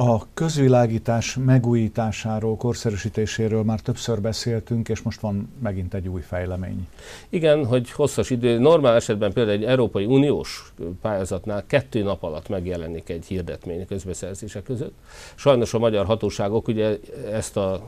A 0.01 0.33
közvilágítás 0.35 1.37
megújításáról, 1.45 2.57
korszerűsítéséről 2.57 3.63
már 3.63 3.81
többször 3.81 4.21
beszéltünk, 4.21 4.89
és 4.89 5.03
most 5.03 5.21
van 5.21 5.53
megint 5.63 5.95
egy 5.95 6.09
új 6.09 6.21
fejlemény. 6.21 6.89
Igen, 7.29 7.67
hogy 7.67 7.91
hosszas 7.91 8.31
idő, 8.31 8.59
normál 8.59 8.95
esetben 8.95 9.33
például 9.33 9.57
egy 9.57 9.65
Európai 9.65 10.05
Uniós 10.05 10.73
pályázatnál 11.01 11.65
kettő 11.67 12.03
nap 12.03 12.23
alatt 12.23 12.49
megjelenik 12.49 13.09
egy 13.09 13.25
hirdetmény 13.25 13.87
közbeszerzések 13.87 14.63
között. 14.63 14.95
Sajnos 15.35 15.75
a 15.75 15.79
magyar 15.79 16.07
hatóságok 16.07 16.69
ugye 16.69 16.99
ezt 17.33 17.57
a 17.57 17.83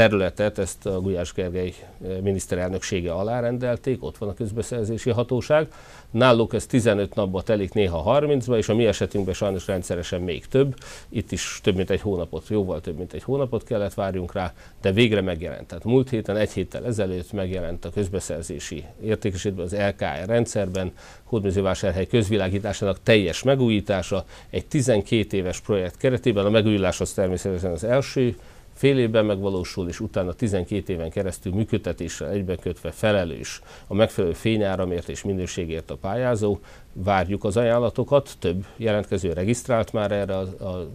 területet, 0.00 0.58
ezt 0.58 0.86
a 0.86 1.00
Gulyás 1.00 1.32
Gergely 1.32 1.74
eh, 2.04 2.20
miniszterelnöksége 2.20 3.12
alá 3.12 3.40
rendelték, 3.40 4.04
ott 4.04 4.18
van 4.18 4.28
a 4.28 4.34
közbeszerzési 4.34 5.10
hatóság. 5.10 5.68
Náluk 6.10 6.54
ez 6.54 6.66
15 6.66 7.14
napba 7.14 7.42
telik, 7.42 7.72
néha 7.72 8.20
30-ba, 8.20 8.56
és 8.56 8.68
a 8.68 8.74
mi 8.74 8.86
esetünkben 8.86 9.34
sajnos 9.34 9.66
rendszeresen 9.66 10.20
még 10.20 10.46
több. 10.46 10.74
Itt 11.08 11.32
is 11.32 11.60
több 11.62 11.76
mint 11.76 11.90
egy 11.90 12.00
hónapot, 12.00 12.48
jóval 12.48 12.80
több 12.80 12.96
mint 12.96 13.12
egy 13.12 13.22
hónapot 13.22 13.64
kellett 13.64 13.94
várjunk 13.94 14.32
rá, 14.32 14.52
de 14.80 14.92
végre 14.92 15.20
megjelent. 15.20 15.66
Tehát 15.66 15.84
múlt 15.84 16.10
héten, 16.10 16.36
egy 16.36 16.52
héttel 16.52 16.86
ezelőtt 16.86 17.32
megjelent 17.32 17.84
a 17.84 17.90
közbeszerzési 17.90 18.84
értékesítőben, 19.02 19.64
az 19.64 19.76
LKR 19.76 20.26
rendszerben, 20.26 20.92
Hódmezővásárhely 21.24 22.06
közvilágításának 22.06 22.98
teljes 23.02 23.42
megújítása, 23.42 24.24
egy 24.50 24.66
12 24.66 25.36
éves 25.36 25.60
projekt 25.60 25.96
keretében. 25.96 26.46
A 26.46 26.50
megújulás 26.50 27.00
az 27.00 27.12
természetesen 27.12 27.72
az 27.72 27.84
első 27.84 28.36
fél 28.80 28.98
évben 28.98 29.24
megvalósul, 29.24 29.88
és 29.88 30.00
utána 30.00 30.32
12 30.32 30.92
éven 30.92 31.10
keresztül 31.10 31.52
működtetéssel 31.52 32.28
egybekötve 32.28 32.90
felelős 32.90 33.60
a 33.86 33.94
megfelelő 33.94 34.32
fényáramért 34.32 35.08
és 35.08 35.22
minőségért 35.22 35.90
a 35.90 35.96
pályázó. 35.96 36.58
Várjuk 36.92 37.44
az 37.44 37.56
ajánlatokat, 37.56 38.30
több 38.38 38.64
jelentkező 38.76 39.32
regisztrált 39.32 39.92
már 39.92 40.12
erre 40.12 40.36
a, 40.36 40.64
a 40.64 40.88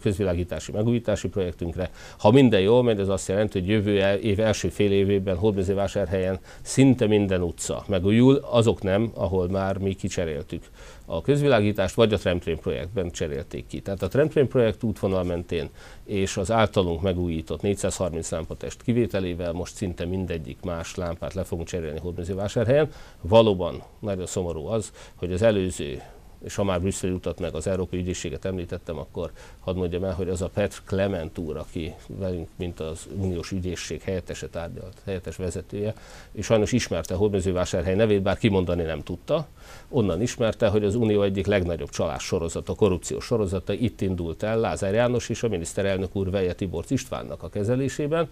közvilágítási 0.00 0.72
megújítási 0.72 1.28
projektünkre. 1.28 1.90
Ha 2.18 2.30
minden 2.30 2.60
jól 2.60 2.82
megy, 2.82 3.00
ez 3.00 3.08
azt 3.08 3.28
jelenti, 3.28 3.58
hogy 3.58 3.68
jövő 3.68 4.18
év 4.22 4.40
első 4.40 4.68
fél 4.68 4.92
évében 4.92 5.36
Hódmezővásárhelyen 5.36 6.38
szinte 6.62 7.06
minden 7.06 7.42
utca 7.42 7.84
megújul, 7.88 8.36
azok 8.50 8.82
nem, 8.82 9.10
ahol 9.14 9.48
már 9.48 9.78
mi 9.78 9.94
kicseréltük 9.94 10.62
a 11.12 11.20
közvilágítást, 11.20 11.94
vagy 11.94 12.12
a 12.12 12.18
Tramtrain 12.18 12.58
projektben 12.58 13.10
cserélték 13.10 13.66
ki. 13.66 13.80
Tehát 13.80 14.02
a 14.02 14.08
Tramtrain 14.08 14.48
projekt 14.48 14.82
útvonal 14.82 15.24
mentén 15.24 15.68
és 16.04 16.36
az 16.36 16.50
általunk 16.50 17.02
megújított 17.02 17.60
430 17.60 18.30
lámpatest 18.30 18.82
kivételével 18.82 19.52
most 19.52 19.74
szinte 19.74 20.04
mindegyik 20.04 20.60
más 20.62 20.94
lámpát 20.94 21.34
le 21.34 21.44
fogunk 21.44 21.68
cserélni 21.68 21.98
Hódmezővásárhelyen. 21.98 22.90
Valóban 23.20 23.82
nagyon 24.00 24.26
szomorú 24.26 24.66
az, 24.66 24.92
hogy 25.14 25.32
az 25.32 25.42
előző 25.42 26.02
és 26.44 26.54
ha 26.54 26.64
már 26.64 26.80
Brüsszeli 26.80 27.12
utat 27.12 27.40
meg 27.40 27.54
az 27.54 27.66
Európai 27.66 27.98
Ügyészséget 27.98 28.44
említettem, 28.44 28.98
akkor 28.98 29.30
hadd 29.60 29.76
mondjam 29.76 30.04
el, 30.04 30.14
hogy 30.14 30.28
az 30.28 30.42
a 30.42 30.48
Petr 30.48 30.80
Clement 30.84 31.38
úr, 31.38 31.56
aki 31.56 31.94
velünk, 32.06 32.48
mint 32.56 32.80
az 32.80 33.08
uniós 33.16 33.50
ügyészség 33.50 34.02
helyettese 34.02 34.48
tárgyalt, 34.48 35.02
helyettes 35.04 35.36
vezetője, 35.36 35.94
és 36.32 36.44
sajnos 36.44 36.72
ismerte 36.72 37.14
Hódmezővásárhely 37.14 37.94
nevét, 37.94 38.22
bár 38.22 38.38
kimondani 38.38 38.82
nem 38.82 39.02
tudta, 39.02 39.46
onnan 39.88 40.22
ismerte, 40.22 40.68
hogy 40.68 40.84
az 40.84 40.94
Unió 40.94 41.22
egyik 41.22 41.46
legnagyobb 41.46 41.90
csalás 41.90 42.22
sorozata, 42.22 42.74
korrupciós 42.74 43.24
sorozata 43.24 43.72
itt 43.72 44.00
indult 44.00 44.42
el 44.42 44.58
Lázár 44.58 44.94
János 44.94 45.28
és 45.28 45.42
a 45.42 45.48
miniszterelnök 45.48 46.16
úr 46.16 46.30
Veje 46.30 46.52
Tibor 46.52 46.84
Istvánnak 46.88 47.42
a 47.42 47.48
kezelésében, 47.48 48.28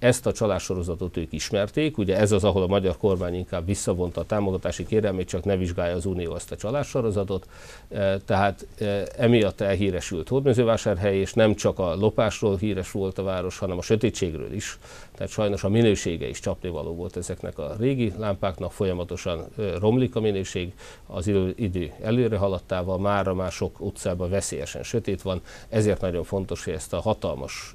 ezt 0.00 0.26
a 0.26 0.32
csalássorozatot 0.32 1.16
ők 1.16 1.32
ismerték, 1.32 1.98
ugye 1.98 2.16
ez 2.16 2.32
az, 2.32 2.44
ahol 2.44 2.62
a 2.62 2.66
magyar 2.66 2.96
kormány 2.96 3.34
inkább 3.34 3.66
visszavonta 3.66 4.20
a 4.20 4.24
támogatási 4.24 4.86
kérelmét, 4.86 5.28
csak 5.28 5.44
ne 5.44 5.56
vizsgálja 5.56 5.94
az 5.94 6.06
Unió 6.06 6.34
ezt 6.34 6.52
a 6.52 6.56
csalássorozatot. 6.56 7.48
E, 7.88 8.18
tehát 8.18 8.66
e, 8.78 9.06
emiatt 9.16 9.60
elhíresült 9.60 10.28
Hódmezővásárhely, 10.28 11.16
és 11.16 11.32
nem 11.32 11.54
csak 11.54 11.78
a 11.78 11.94
lopásról 11.94 12.56
híres 12.56 12.90
volt 12.90 13.18
a 13.18 13.22
város, 13.22 13.58
hanem 13.58 13.78
a 13.78 13.82
sötétségről 13.82 14.52
is. 14.52 14.78
Tehát 15.14 15.32
sajnos 15.32 15.64
a 15.64 15.68
minősége 15.68 16.28
is 16.28 16.40
csapnivaló 16.40 16.94
volt 16.94 17.16
ezeknek 17.16 17.58
a 17.58 17.74
régi 17.78 18.12
lámpáknak, 18.18 18.72
folyamatosan 18.72 19.38
e, 19.58 19.78
romlik 19.78 20.16
a 20.16 20.20
minőség, 20.20 20.72
az 21.06 21.30
idő 21.56 21.92
előre 22.02 22.36
haladtával, 22.36 22.98
mára 22.98 23.34
már 23.34 23.50
sok 23.52 23.80
utcában 23.80 24.30
veszélyesen 24.30 24.82
sötét 24.82 25.22
van, 25.22 25.40
ezért 25.68 26.00
nagyon 26.00 26.24
fontos, 26.24 26.64
hogy 26.64 26.72
ezt 26.72 26.92
a 26.92 27.00
hatalmas 27.00 27.74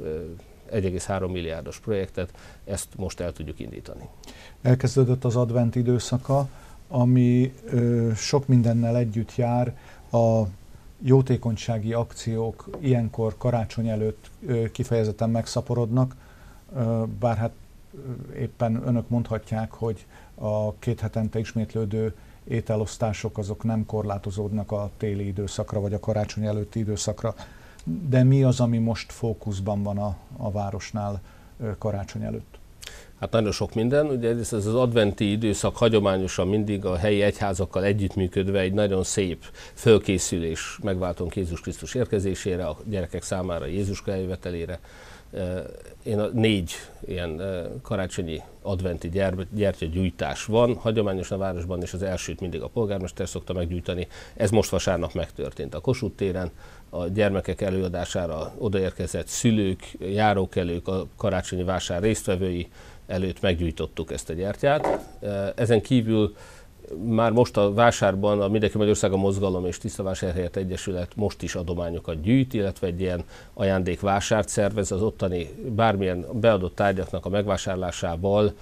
1,3 0.71 1.31
milliárdos 1.31 1.79
projektet, 1.79 2.33
ezt 2.65 2.87
most 2.97 3.19
el 3.19 3.33
tudjuk 3.33 3.59
indítani. 3.59 4.09
Elkezdődött 4.61 5.23
az 5.23 5.35
advent 5.35 5.75
időszaka, 5.75 6.47
ami 6.87 7.53
ö, 7.65 8.11
sok 8.15 8.47
mindennel 8.47 8.97
együtt 8.97 9.35
jár. 9.35 9.77
A 10.11 10.43
jótékonysági 10.99 11.93
akciók 11.93 12.69
ilyenkor 12.79 13.35
karácsony 13.37 13.87
előtt 13.87 14.29
ö, 14.45 14.71
kifejezetten 14.71 15.29
megszaporodnak, 15.29 16.15
ö, 16.75 17.03
bár 17.19 17.37
hát 17.37 17.51
éppen 18.37 18.81
önök 18.85 19.09
mondhatják, 19.09 19.71
hogy 19.71 20.05
a 20.35 20.73
két 20.73 20.99
hetente 20.99 21.39
ismétlődő 21.39 22.13
ételosztások 22.43 23.37
azok 23.37 23.63
nem 23.63 23.85
korlátozódnak 23.85 24.71
a 24.71 24.89
téli 24.97 25.27
időszakra 25.27 25.79
vagy 25.79 25.93
a 25.93 25.99
karácsony 25.99 26.45
előtti 26.45 26.79
időszakra 26.79 27.35
de 28.09 28.23
mi 28.23 28.43
az, 28.43 28.59
ami 28.59 28.77
most 28.77 29.11
fókuszban 29.11 29.83
van 29.83 29.97
a, 29.97 30.15
a 30.37 30.51
városnál 30.51 31.21
karácsony 31.77 32.23
előtt? 32.23 32.57
Hát 33.19 33.31
nagyon 33.31 33.51
sok 33.51 33.73
minden. 33.73 34.05
Ugye 34.05 34.29
ez 34.29 34.53
az 34.53 34.75
adventi 34.75 35.31
időszak 35.31 35.77
hagyományosan 35.77 36.47
mindig 36.47 36.85
a 36.85 36.97
helyi 36.97 37.21
egyházakkal 37.21 37.83
együttműködve 37.83 38.59
egy 38.59 38.73
nagyon 38.73 39.03
szép 39.03 39.43
fölkészülés 39.73 40.79
megváltunk 40.83 41.35
Jézus 41.35 41.61
Krisztus 41.61 41.93
érkezésére, 41.93 42.65
a 42.65 42.77
gyerekek 42.85 43.23
számára 43.23 43.65
Jézus 43.65 44.03
eljövetelére, 44.05 44.79
Én 46.03 46.19
a 46.19 46.27
négy 46.27 46.71
ilyen 47.05 47.41
karácsonyi 47.81 48.41
adventi 48.61 49.09
gyertyagyújtás 49.51 50.45
van, 50.45 50.75
hagyományosan 50.75 51.37
a 51.37 51.41
városban, 51.41 51.81
és 51.81 51.93
az 51.93 52.01
elsőt 52.01 52.39
mindig 52.39 52.61
a 52.61 52.67
polgármester 52.67 53.27
szokta 53.27 53.53
meggyújtani. 53.53 54.07
Ez 54.35 54.49
most 54.49 54.69
vasárnap 54.69 55.13
megtörtént 55.13 55.75
a 55.75 55.79
Kossuth 55.79 56.15
téren, 56.15 56.51
a 56.89 57.07
gyermekek 57.07 57.61
előadására 57.61 58.53
odaérkezett 58.57 59.27
szülők, 59.27 59.91
járókelők, 59.99 60.87
a 60.87 61.07
karácsonyi 61.17 61.63
vásár 61.63 62.01
résztvevői 62.01 62.67
előtt 63.07 63.41
meggyújtottuk 63.41 64.11
ezt 64.11 64.29
a 64.29 64.33
gyertyát. 64.33 64.87
Ezen 65.55 65.81
kívül 65.81 66.35
már 67.05 67.31
most 67.31 67.57
a 67.57 67.73
vásárban 67.73 68.41
a 68.41 68.47
Mindenki 68.47 68.77
Magyarországa 68.77 69.17
Mozgalom 69.17 69.65
és 69.65 69.77
Tisztavásárhelyet 69.77 70.55
Egyesület 70.55 71.15
most 71.15 71.43
is 71.43 71.55
adományokat 71.55 72.21
gyűjt, 72.21 72.53
illetve 72.53 72.87
egy 72.87 73.01
ilyen 73.01 73.23
ajándékvásárt 73.53 74.49
szervez 74.49 74.91
az 74.91 75.01
ottani 75.01 75.49
bármilyen 75.75 76.25
beadott 76.33 76.75
tárgyaknak 76.75 77.25
a 77.25 77.29
megvásárlásával 77.29 78.53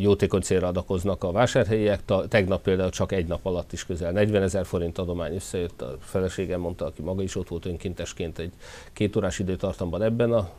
jótékony 0.00 0.40
célra 0.40 0.66
adakoznak 0.66 1.24
a 1.24 1.32
vásárhelyiek. 1.32 2.00
Tegnap 2.28 2.62
például 2.62 2.90
csak 2.90 3.12
egy 3.12 3.26
nap 3.26 3.46
alatt 3.46 3.72
is 3.72 3.86
közel 3.86 4.12
40 4.12 4.42
ezer 4.42 4.66
forint 4.66 4.98
adomány 4.98 5.34
összejött. 5.34 5.82
A 5.82 5.96
feleségem 6.00 6.60
mondta, 6.60 6.84
aki 6.84 7.02
maga 7.02 7.22
is 7.22 7.36
ott 7.36 7.48
volt 7.48 7.66
önkéntesként 7.66 8.38
egy 8.38 8.52
két 8.92 9.16
órás 9.16 9.38
időtartamban 9.38 10.02
ebben 10.02 10.32
a 10.32 10.50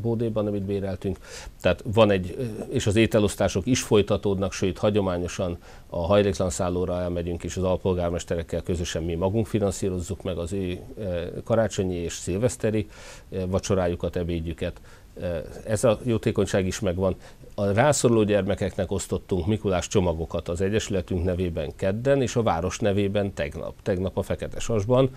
bódéban, 0.00 0.46
amit 0.46 0.62
béreltünk. 0.62 1.18
Tehát 1.60 1.84
van 1.92 2.10
egy, 2.10 2.36
és 2.70 2.86
az 2.86 2.96
ételosztások 2.96 3.66
is 3.66 3.82
folytatódnak, 3.82 4.52
sőt 4.52 4.78
hagyományosan 4.78 5.58
a 5.86 6.06
hajléktalan 6.06 6.52
szállóra 6.52 7.00
elmegyünk, 7.00 7.44
és 7.44 7.56
az 7.56 7.62
alpolgármesterekkel 7.62 8.62
közösen 8.62 9.02
mi 9.02 9.14
magunk 9.14 9.46
finanszírozzuk 9.46 10.22
meg 10.22 10.38
az 10.38 10.52
ő 10.52 10.80
karácsonyi 11.44 11.94
és 11.94 12.12
szilveszteri 12.12 12.88
vacsorájukat, 13.46 14.16
ebédjüket. 14.16 14.80
Ez 15.66 15.84
a 15.84 15.98
jótékonyság 16.02 16.66
is 16.66 16.80
megvan. 16.80 17.16
A 17.54 17.72
rászoruló 17.72 18.22
gyermekeknek 18.22 18.90
osztottunk 18.90 19.46
Mikulás 19.46 19.88
csomagokat 19.88 20.48
az 20.48 20.60
Egyesületünk 20.60 21.24
nevében 21.24 21.76
kedden, 21.76 22.22
és 22.22 22.36
a 22.36 22.42
város 22.42 22.78
nevében 22.78 23.34
tegnap. 23.34 23.74
Tegnap 23.82 24.18
a 24.18 24.22
Fekete 24.22 24.60
Sasban. 24.60 25.10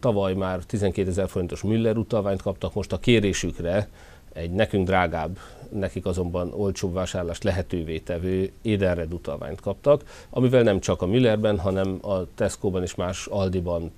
Tavaly 0.00 0.34
már 0.34 0.64
12 0.64 1.08
ezer 1.08 1.28
forintos 1.28 1.62
Müller 1.62 1.96
utalványt 1.96 2.42
kaptak, 2.42 2.74
most 2.74 2.92
a 2.92 2.98
kérésükre 2.98 3.88
egy 4.32 4.50
nekünk 4.50 4.86
drágább, 4.86 5.38
nekik 5.74 6.06
azonban 6.06 6.52
olcsóbb 6.52 6.92
vásárlást 6.92 7.44
lehetővé 7.44 7.98
tevő 7.98 8.50
Edenred 8.62 9.12
utalványt 9.12 9.60
kaptak, 9.60 10.26
amivel 10.30 10.62
nem 10.62 10.80
csak 10.80 11.02
a 11.02 11.06
Müllerben, 11.06 11.58
hanem 11.58 11.98
a 12.02 12.34
Tesco-ban 12.34 12.82
és 12.82 12.94
más 12.94 13.26
Aldiban, 13.26 13.90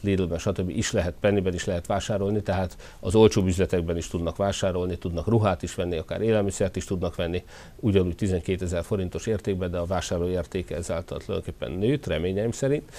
Lidlben, 0.00 0.38
stb. 0.38 0.68
is 0.68 0.92
lehet, 0.92 1.14
Pennyben 1.20 1.54
is 1.54 1.64
lehet 1.64 1.86
vásárolni, 1.86 2.42
tehát 2.42 2.76
az 3.00 3.14
olcsóbb 3.14 3.46
üzletekben 3.46 3.96
is 3.96 4.08
tudnak 4.08 4.36
vásárolni, 4.36 4.98
tudnak 4.98 5.26
ruhát 5.26 5.62
is 5.62 5.74
venni, 5.74 5.96
akár 5.96 6.20
élelmiszert 6.20 6.76
is 6.76 6.84
tudnak 6.84 7.14
venni, 7.14 7.42
ugyanúgy 7.76 8.14
12 8.14 8.64
ezer 8.64 8.84
forintos 8.84 9.26
értékben, 9.26 9.70
de 9.70 9.78
a 9.78 9.84
vásárló 9.84 10.28
értéke 10.28 10.76
ezáltal 10.76 11.18
tulajdonképpen 11.18 11.72
nőtt, 11.72 12.06
reményeim 12.06 12.52
szerint 12.52 12.90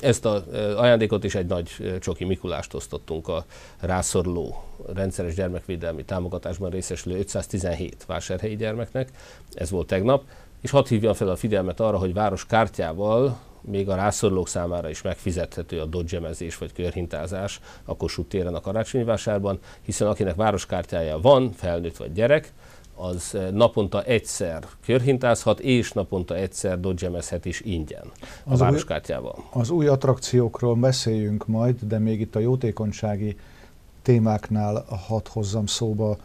ezt 0.00 0.24
az 0.24 0.42
ajándékot 0.76 1.24
is 1.24 1.34
egy 1.34 1.46
nagy 1.46 1.98
csoki 2.00 2.24
Mikulást 2.24 2.74
osztottunk 2.74 3.28
a 3.28 3.44
rászoruló 3.80 4.64
rendszeres 4.94 5.34
gyermekvédelmi 5.34 6.04
támogatásban 6.04 6.70
részesülő 6.70 7.18
517 7.18 8.04
vásárhelyi 8.06 8.56
gyermeknek. 8.56 9.08
Ez 9.54 9.70
volt 9.70 9.86
tegnap. 9.86 10.24
És 10.60 10.70
hadd 10.70 10.88
hívjam 10.88 11.12
fel 11.12 11.28
a 11.28 11.36
figyelmet 11.36 11.80
arra, 11.80 11.98
hogy 11.98 12.14
város 12.14 12.46
kártyával 12.46 13.38
még 13.60 13.88
a 13.88 13.94
rászorulók 13.94 14.48
számára 14.48 14.88
is 14.88 15.02
megfizethető 15.02 15.80
a 15.80 15.84
dodgemezés 15.84 16.58
vagy 16.58 16.72
körhintázás 16.72 17.60
a 17.84 17.96
Kossuth 17.96 18.28
téren 18.28 18.54
a 18.54 18.60
karácsonyi 18.60 19.04
vásárban, 19.04 19.58
hiszen 19.82 20.08
akinek 20.08 20.34
városkártyája 20.34 21.20
van, 21.20 21.52
felnőtt 21.52 21.96
vagy 21.96 22.12
gyerek, 22.12 22.52
az 22.94 23.34
eh, 23.34 23.50
naponta 23.50 24.02
egyszer 24.02 24.64
körhintázhat, 24.84 25.60
és 25.60 25.92
naponta 25.92 26.36
egyszer 26.36 26.80
dodgemezhet 26.80 27.44
is 27.44 27.60
ingyen 27.60 28.04
a 28.44 28.52
az 28.52 28.58
városkártyával. 28.58 29.34
Új, 29.36 29.60
az 29.60 29.70
új 29.70 29.86
attrakciókról 29.86 30.74
beszéljünk 30.74 31.46
majd, 31.46 31.76
de 31.80 31.98
még 31.98 32.20
itt 32.20 32.36
a 32.36 32.38
jótékonysági 32.38 33.36
témáknál 34.02 34.84
hadd 35.06 35.26
hozzam 35.30 35.66
szóba 35.66 36.16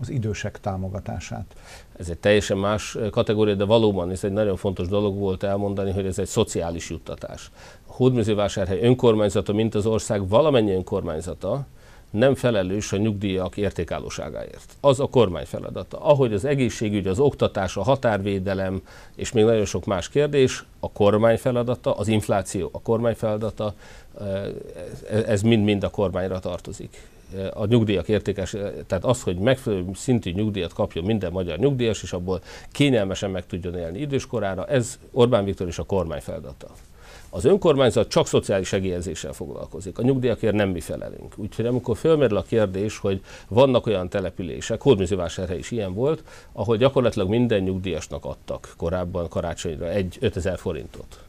az 0.00 0.08
idősek 0.08 0.60
támogatását. 0.60 1.56
Ez 1.98 2.08
egy 2.08 2.18
teljesen 2.18 2.58
más 2.58 2.94
eh, 2.94 3.10
kategória, 3.10 3.54
de 3.54 3.64
valóban 3.64 4.10
ez 4.10 4.24
egy 4.24 4.32
nagyon 4.32 4.56
fontos 4.56 4.88
dolog 4.88 5.18
volt 5.18 5.42
elmondani, 5.42 5.90
hogy 5.90 6.06
ez 6.06 6.18
egy 6.18 6.26
szociális 6.26 6.90
juttatás. 6.90 7.50
Hódműzővásárhely 7.86 8.80
önkormányzata, 8.80 9.52
mint 9.52 9.74
az 9.74 9.86
ország 9.86 10.28
valamennyi 10.28 10.72
önkormányzata, 10.72 11.66
nem 12.10 12.34
felelős 12.34 12.92
a 12.92 12.96
nyugdíjak 12.96 13.56
értékállóságáért. 13.56 14.76
Az 14.80 15.00
a 15.00 15.06
kormány 15.06 15.44
feladata. 15.44 15.98
Ahogy 16.00 16.32
az 16.32 16.44
egészségügy, 16.44 17.06
az 17.06 17.18
oktatás, 17.18 17.76
a 17.76 17.82
határvédelem 17.82 18.82
és 19.14 19.32
még 19.32 19.44
nagyon 19.44 19.64
sok 19.64 19.84
más 19.84 20.08
kérdés, 20.08 20.64
a 20.80 20.92
kormány 20.92 21.38
feladata, 21.38 21.94
az 21.94 22.08
infláció 22.08 22.68
a 22.72 22.80
kormány 22.80 23.14
feladata, 23.14 23.74
ez 25.26 25.42
mind-mind 25.42 25.84
a 25.84 25.90
kormányra 25.90 26.38
tartozik. 26.38 27.02
A 27.54 27.66
nyugdíjak 27.66 28.08
értékes, 28.08 28.56
tehát 28.86 29.04
az, 29.04 29.22
hogy 29.22 29.36
megfelelő 29.36 29.84
szintű 29.94 30.32
nyugdíjat 30.32 30.72
kapjon 30.72 31.04
minden 31.04 31.32
magyar 31.32 31.58
nyugdíjas, 31.58 32.02
és 32.02 32.12
abból 32.12 32.40
kényelmesen 32.72 33.30
meg 33.30 33.46
tudjon 33.46 33.76
élni 33.76 33.98
időskorára, 33.98 34.66
ez 34.66 34.98
Orbán 35.12 35.44
Viktor 35.44 35.66
és 35.66 35.78
a 35.78 35.82
kormány 35.82 36.20
feladata. 36.20 36.68
Az 37.30 37.44
önkormányzat 37.44 38.08
csak 38.08 38.26
szociális 38.26 38.68
segélyezéssel 38.68 39.32
foglalkozik, 39.32 39.98
a 39.98 40.02
nyugdíjakért 40.02 40.54
nem 40.54 40.68
mi 40.68 40.80
felelünk. 40.80 41.34
Úgyhogy 41.36 41.66
amikor 41.66 41.96
fölmerül 41.96 42.36
a 42.36 42.42
kérdés, 42.42 42.98
hogy 42.98 43.20
vannak 43.48 43.86
olyan 43.86 44.08
települések, 44.08 44.82
Hódműzővásárhely 44.82 45.58
is 45.58 45.70
ilyen 45.70 45.94
volt, 45.94 46.22
ahol 46.52 46.76
gyakorlatilag 46.76 47.28
minden 47.28 47.62
nyugdíjasnak 47.62 48.24
adtak 48.24 48.74
korábban 48.76 49.28
karácsonyra 49.28 49.88
egy 49.88 50.16
5000 50.20 50.58
forintot. 50.58 51.27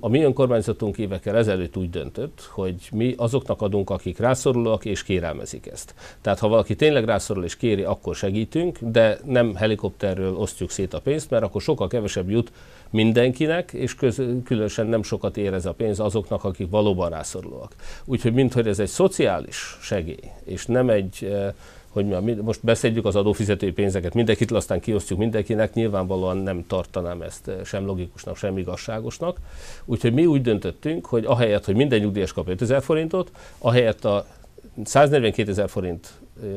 A 0.00 0.08
mi 0.08 0.22
önkormányzatunk 0.22 0.98
évekkel 0.98 1.36
ezelőtt 1.36 1.76
úgy 1.76 1.90
döntött, 1.90 2.48
hogy 2.50 2.74
mi 2.92 3.14
azoknak 3.16 3.62
adunk, 3.62 3.90
akik 3.90 4.18
rászorulóak 4.18 4.84
és 4.84 5.02
kérelmezik 5.02 5.66
ezt. 5.66 5.94
Tehát 6.20 6.38
ha 6.38 6.48
valaki 6.48 6.76
tényleg 6.76 7.04
rászorul 7.04 7.44
és 7.44 7.56
kéri, 7.56 7.82
akkor 7.82 8.16
segítünk, 8.16 8.78
de 8.80 9.18
nem 9.24 9.54
helikopterről 9.54 10.34
osztjuk 10.34 10.70
szét 10.70 10.94
a 10.94 11.00
pénzt, 11.00 11.30
mert 11.30 11.42
akkor 11.42 11.60
sokkal 11.60 11.88
kevesebb 11.88 12.30
jut 12.30 12.52
mindenkinek, 12.90 13.72
és 13.72 13.94
köz, 13.94 14.22
különösen 14.44 14.86
nem 14.86 15.02
sokat 15.02 15.36
ér 15.36 15.52
ez 15.52 15.66
a 15.66 15.72
pénz 15.72 16.00
azoknak, 16.00 16.44
akik 16.44 16.70
valóban 16.70 17.10
rászorulóak. 17.10 17.74
Úgyhogy 18.04 18.32
minthogy 18.32 18.68
ez 18.68 18.78
egy 18.78 18.88
szociális 18.88 19.78
segély, 19.80 20.30
és 20.44 20.66
nem 20.66 20.90
egy 20.90 21.28
hogy 21.90 22.06
most 22.42 22.64
beszedjük 22.64 23.04
az 23.04 23.16
adófizetői 23.16 23.72
pénzeket, 23.72 24.14
mindenkit 24.14 24.50
aztán 24.50 24.80
kiosztjuk 24.80 25.18
mindenkinek, 25.18 25.74
nyilvánvalóan 25.74 26.36
nem 26.36 26.64
tartanám 26.66 27.22
ezt 27.22 27.50
sem 27.64 27.86
logikusnak, 27.86 28.36
sem 28.36 28.58
igazságosnak. 28.58 29.38
Úgyhogy 29.84 30.12
mi 30.12 30.26
úgy 30.26 30.42
döntöttünk, 30.42 31.06
hogy 31.06 31.24
ahelyett, 31.24 31.64
hogy 31.64 31.74
minden 31.74 32.00
nyugdíjas 32.00 32.32
kap 32.32 32.48
5000 32.48 32.82
forintot, 32.82 33.30
ahelyett 33.58 34.04
a 34.04 34.26
142 34.84 35.50
ezer 35.50 35.68
forint 35.68 36.12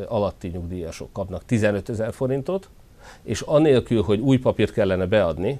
alatti 0.07 0.47
nyugdíjasok 0.47 1.13
kapnak 1.13 1.45
15 1.45 1.89
ezer 1.89 2.13
forintot, 2.13 2.69
és 3.23 3.41
anélkül, 3.41 4.01
hogy 4.01 4.19
új 4.19 4.37
papírt 4.37 4.71
kellene 4.71 5.05
beadni, 5.05 5.59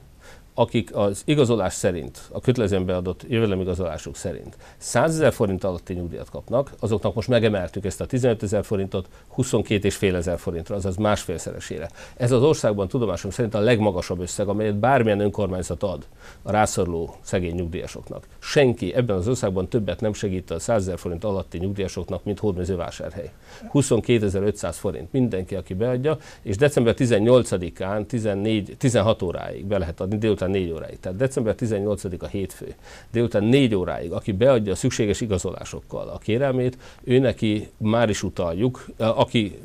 akik 0.53 0.95
az 0.95 1.21
igazolás 1.25 1.73
szerint, 1.73 2.21
a 2.31 2.39
kötelezően 2.39 2.85
beadott 2.85 3.23
jövedelemigazolásuk 3.27 4.15
szerint 4.15 4.57
100 4.77 5.13
ezer 5.15 5.33
forint 5.33 5.63
alatti 5.63 5.93
nyugdíjat 5.93 6.29
kapnak, 6.29 6.73
azoknak 6.79 7.13
most 7.13 7.27
megemeltük 7.27 7.85
ezt 7.85 8.01
a 8.01 8.05
15 8.05 8.43
ezer 8.43 8.65
forintot 8.65 9.07
22 9.27 9.87
és 9.87 9.95
fél 9.95 10.15
ezer 10.15 10.39
forintra, 10.39 10.75
azaz 10.75 10.95
másfélszeresére. 10.95 11.89
Ez 12.17 12.31
az 12.31 12.43
országban 12.43 12.87
tudomásom 12.87 13.31
szerint 13.31 13.53
a 13.53 13.59
legmagasabb 13.59 14.19
összeg, 14.19 14.47
amelyet 14.47 14.75
bármilyen 14.75 15.19
önkormányzat 15.19 15.83
ad 15.83 16.05
a 16.41 16.51
rászoruló 16.51 17.15
szegény 17.21 17.55
nyugdíjasoknak. 17.55 18.27
Senki 18.39 18.93
ebben 18.93 19.15
az 19.15 19.27
országban 19.27 19.67
többet 19.67 20.01
nem 20.01 20.13
segít 20.13 20.51
a 20.51 20.59
100 20.59 20.81
ezer 20.81 20.97
forint 20.97 21.23
alatti 21.23 21.57
nyugdíjasoknak, 21.57 22.23
mint 22.23 22.39
Hódmezővásárhely. 22.39 23.31
22.500 23.73 24.75
forint 24.79 25.11
mindenki, 25.11 25.55
aki 25.55 25.73
beadja, 25.73 26.17
és 26.41 26.57
december 26.57 26.93
18-án 26.97 28.05
14, 28.05 28.75
16 28.77 29.21
óráig 29.21 29.65
be 29.65 29.77
lehet 29.77 29.99
adni, 29.99 30.17
délután 30.17 30.42
4 30.49 30.71
óráig. 30.71 30.99
Tehát 30.99 31.17
december 31.17 31.55
18-a 31.59 32.25
hétfő, 32.25 32.73
délután 33.11 33.43
4 33.43 33.75
óráig, 33.75 34.11
aki 34.11 34.31
beadja 34.31 34.71
a 34.71 34.75
szükséges 34.75 35.21
igazolásokkal 35.21 36.09
a 36.09 36.17
kérelmét, 36.17 36.77
ő 37.03 37.19
neki 37.19 37.69
már 37.77 38.09
is 38.09 38.23
utaljuk, 38.23 38.85
aki 38.97 39.59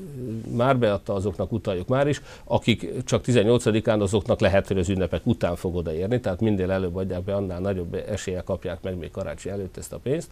már 0.57 0.79
beadta, 0.79 1.15
azoknak 1.15 1.53
utaljuk 1.53 1.89
már 1.89 2.09
is, 2.09 2.23
akik 2.45 3.05
csak 3.05 3.23
18-án, 3.27 4.01
azoknak 4.01 4.41
lehet, 4.41 4.67
hogy 4.67 4.79
az 4.79 4.89
ünnepek 4.89 5.27
után 5.27 5.57
fog 5.57 5.77
odaérni, 5.77 6.21
tehát 6.21 6.41
minél 6.41 6.71
előbb 6.71 6.97
adják 6.97 7.23
be, 7.23 7.35
annál 7.35 7.61
nagyobb 7.61 7.95
esélye 8.09 8.41
kapják 8.41 8.83
meg 8.83 8.99
még 8.99 9.11
karácsony 9.11 9.53
előtt 9.53 9.77
ezt 9.77 9.93
a 9.93 9.99
pénzt. 9.99 10.31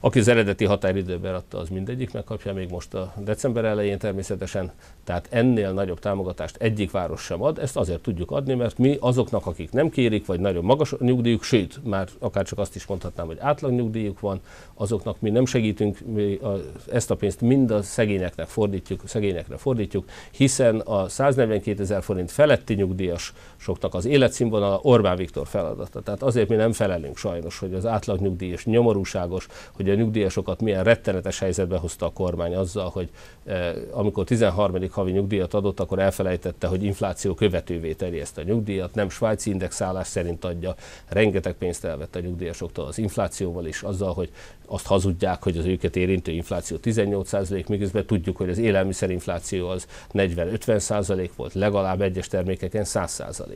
Aki 0.00 0.18
az 0.18 0.28
eredeti 0.28 0.64
határidőben 0.64 1.34
adta, 1.34 1.58
az 1.58 1.68
mindegyik 1.68 2.12
megkapja, 2.12 2.52
még 2.52 2.70
most 2.70 2.94
a 2.94 3.12
december 3.24 3.64
elején 3.64 3.98
természetesen. 3.98 4.72
Tehát 5.04 5.26
ennél 5.30 5.72
nagyobb 5.72 5.98
támogatást 5.98 6.56
egyik 6.56 6.90
város 6.90 7.22
sem 7.22 7.42
ad. 7.42 7.58
Ezt 7.58 7.76
azért 7.76 8.00
tudjuk 8.00 8.30
adni, 8.30 8.54
mert 8.54 8.78
mi 8.78 8.96
azoknak, 9.00 9.46
akik 9.46 9.70
nem 9.70 9.88
kérik, 9.88 10.26
vagy 10.26 10.40
nagyon 10.40 10.64
magas 10.64 10.94
nyugdíjuk, 10.98 11.42
sőt, 11.42 11.80
már 11.84 12.08
akár 12.18 12.44
csak 12.44 12.58
azt 12.58 12.74
is 12.74 12.86
mondhatnám, 12.86 13.26
hogy 13.26 13.36
átlag 13.40 13.72
nyugdíjuk 13.72 14.20
van, 14.20 14.40
azoknak 14.74 15.20
mi 15.20 15.30
nem 15.30 15.46
segítünk, 15.46 15.98
mi 16.00 16.34
a, 16.34 16.60
ezt 16.92 17.10
a 17.10 17.14
pénzt 17.14 17.40
mind 17.40 17.70
a 17.70 17.82
szegényeknek 17.82 18.46
fordítjuk, 18.46 19.00
szegényekre 19.04 19.56
fordítjuk, 19.56 20.04
hiszen 20.30 20.80
a 20.80 21.08
142 21.08 21.82
ezer 21.82 22.02
forint 22.02 22.30
feletti 22.30 22.74
nyugdíjasoknak 22.74 23.94
az 23.94 24.04
életszínvonala 24.04 24.78
Orbán 24.82 25.16
Viktor 25.16 25.46
feladata. 25.46 26.00
Tehát 26.00 26.22
azért 26.22 26.48
mi 26.48 26.54
nem 26.54 26.72
felelünk 26.72 27.16
sajnos, 27.16 27.58
hogy 27.58 27.74
az 27.74 27.86
átlag 27.86 28.20
nyugdíjas 28.20 28.64
nyomorúságos, 28.64 29.46
hogy 29.72 29.85
a 29.90 29.94
nyugdíjasokat 29.94 30.60
milyen 30.60 30.84
rettenetes 30.84 31.38
helyzetbe 31.38 31.76
hozta 31.76 32.06
a 32.06 32.12
kormány 32.12 32.54
azzal, 32.54 32.88
hogy 32.88 33.08
eh, 33.44 33.74
amikor 33.90 34.24
13. 34.24 34.90
havi 34.90 35.10
nyugdíjat 35.10 35.54
adott, 35.54 35.80
akkor 35.80 35.98
elfelejtette, 35.98 36.66
hogy 36.66 36.82
infláció 36.82 37.34
követővé 37.34 37.92
terjeszt 37.92 38.38
a 38.38 38.42
nyugdíjat, 38.42 38.94
nem 38.94 39.08
svájci 39.08 39.50
indexálás 39.50 40.06
szerint 40.06 40.44
adja, 40.44 40.74
rengeteg 41.08 41.54
pénzt 41.54 41.84
elvett 41.84 42.16
a 42.16 42.20
nyugdíjasoktól 42.20 42.86
az 42.86 42.98
inflációval 42.98 43.66
is, 43.66 43.82
azzal, 43.82 44.12
hogy 44.12 44.30
azt 44.66 44.86
hazudják, 44.86 45.42
hogy 45.42 45.58
az 45.58 45.64
őket 45.64 45.96
érintő 45.96 46.32
infláció 46.32 46.76
18%, 46.82 47.68
miközben 47.68 48.06
tudjuk, 48.06 48.36
hogy 48.36 48.48
az 48.48 48.58
élelmiszerinfláció 48.58 49.68
az 49.68 49.86
40-50% 50.12 51.30
volt, 51.36 51.54
legalább 51.54 52.00
egyes 52.00 52.28
termékeken 52.28 52.84
100%. 52.86 53.46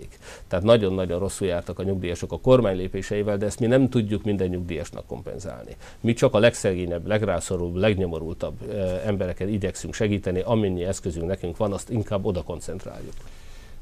Tehát 0.49 0.65
nagyon-nagyon 0.65 1.19
rosszul 1.19 1.47
jártak 1.47 1.79
a 1.79 1.83
nyugdíjasok 1.83 2.33
a 2.33 2.39
kormány 2.39 2.77
lépéseivel, 2.77 3.37
de 3.37 3.47
ezt 3.47 3.61
mi 3.61 3.67
nem 3.67 3.89
tudjuk 3.89 4.25
minden 4.25 4.49
nyugdíjasnak 4.49 5.07
kompenzálni. 5.07 5.77
Mi 6.01 6.13
csak 6.21 6.35
a 6.35 6.39
legszegényebb, 6.39 7.07
legrászorulóbb, 7.07 7.75
legnyomorultabb 7.75 8.73
embereken 9.05 9.49
igyekszünk 9.49 9.95
segíteni, 9.95 10.41
amennyi 10.41 10.85
eszközünk 10.85 11.27
nekünk 11.27 11.57
van, 11.57 11.73
azt 11.73 11.91
inkább 11.91 12.25
oda 12.25 12.43
koncentráljuk. 12.43 13.13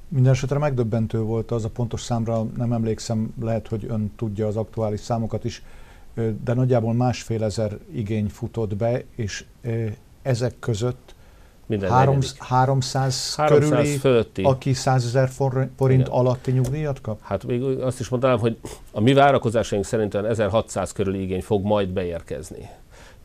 Minden 0.09 0.33
esetre 0.33 0.59
megdöbbentő 0.59 1.21
volt 1.21 1.51
az 1.51 1.65
a 1.65 1.69
pontos 1.69 2.01
számra, 2.01 2.45
nem 2.57 2.73
emlékszem, 2.73 3.35
lehet, 3.41 3.69
hogy 3.69 3.85
ön 3.89 4.13
tudja 4.17 4.47
az 4.47 4.57
aktuális 4.57 5.01
számokat 5.01 5.45
is, 5.45 5.63
de 6.45 6.55
nagyjából 6.55 6.95
másfél 6.95 7.45
ezer 7.45 7.79
igény 7.93 8.29
futott 8.29 8.77
be, 8.77 9.03
és 9.15 9.45
ezek 10.23 10.59
között 10.59 11.15
minden 11.69 11.91
Három, 11.91 12.19
300, 12.39 13.35
300 13.37 13.69
körüli, 13.69 13.97
fölötti. 13.97 14.43
aki 14.43 14.73
100 14.73 15.05
ezer 15.05 15.29
forint 15.29 15.79
Igen. 15.79 16.07
alatti 16.07 16.51
nyugdíjat 16.51 17.01
kap? 17.01 17.21
Hát 17.23 17.45
még 17.45 17.63
azt 17.63 18.01
is 18.01 18.09
mondanám, 18.09 18.39
hogy 18.39 18.57
a 18.93 19.01
mi 19.01 19.13
várakozásaink 19.13 19.85
szerint 19.85 20.15
1600 20.15 20.93
körüli 20.93 21.23
igény 21.23 21.43
fog 21.43 21.65
majd 21.65 21.89
beérkezni 21.89 22.69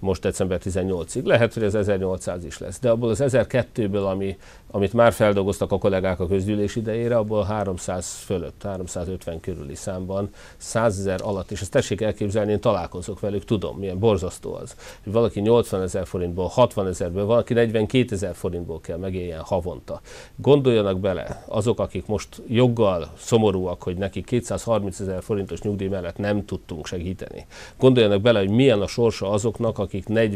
most 0.04 0.22
december 0.22 0.60
18-ig. 0.64 1.24
Lehet, 1.24 1.54
hogy 1.54 1.64
ez 1.64 1.76
1800 1.76 2.46
is 2.46 2.58
lesz, 2.58 2.80
de 2.80 2.90
abból 2.90 3.10
az 3.10 3.24
1002-ből, 3.24 4.10
ami, 4.10 4.38
amit 4.74 4.94
már 4.94 5.14
feldolgoztak 5.14 5.72
a 5.72 5.78
kollégák 5.78 6.20
a 6.20 6.28
közgyűlés 6.28 6.76
idejére, 6.76 7.18
abból 7.18 7.44
300 7.44 8.14
fölött, 8.26 8.64
350 8.64 9.40
körüli 9.40 9.76
számban, 9.76 10.30
100 10.58 11.00
ezer 11.00 11.20
alatt, 11.24 11.52
és 11.52 11.62
ezt 11.62 11.72
tessék 11.72 12.02
elképzelni, 12.02 12.52
én 12.52 12.60
találkozok 12.60 13.20
velük, 13.20 13.46
tudom, 13.46 13.78
milyen 13.78 14.00
borzasztó 14.00 14.54
az, 14.54 14.76
hogy 15.04 15.14
valaki 15.14 15.40
80 15.40 15.82
ezer 15.82 16.06
forintból, 16.08 16.48
60 16.48 16.88
ezerből, 16.88 17.26
valaki 17.26 17.54
42 17.54 18.16
ezer 18.16 18.36
forintból 18.36 18.82
kell 18.82 18.98
megéljen 18.98 19.42
havonta. 19.42 20.02
Gondoljanak 20.36 21.00
bele, 21.00 21.44
azok, 21.48 21.80
akik 21.80 22.06
most 22.06 22.42
joggal 22.48 23.08
szomorúak, 23.18 23.84
hogy 23.84 23.98
neki 23.98 24.24
230 24.24 25.00
ezer 25.00 25.24
forintos 25.24 25.62
nyugdíj 25.62 25.88
mellett 25.88 26.18
nem 26.18 26.46
tudtunk 26.46 26.86
segíteni. 26.86 27.46
Gondoljanak 27.80 28.22
bele, 28.22 28.40
hogy 28.40 28.50
milyen 28.50 28.82
a 28.82 28.88
sorsa 28.88 29.30
azoknak, 29.30 29.80
akik 29.80 30.04
akik 30.04 30.34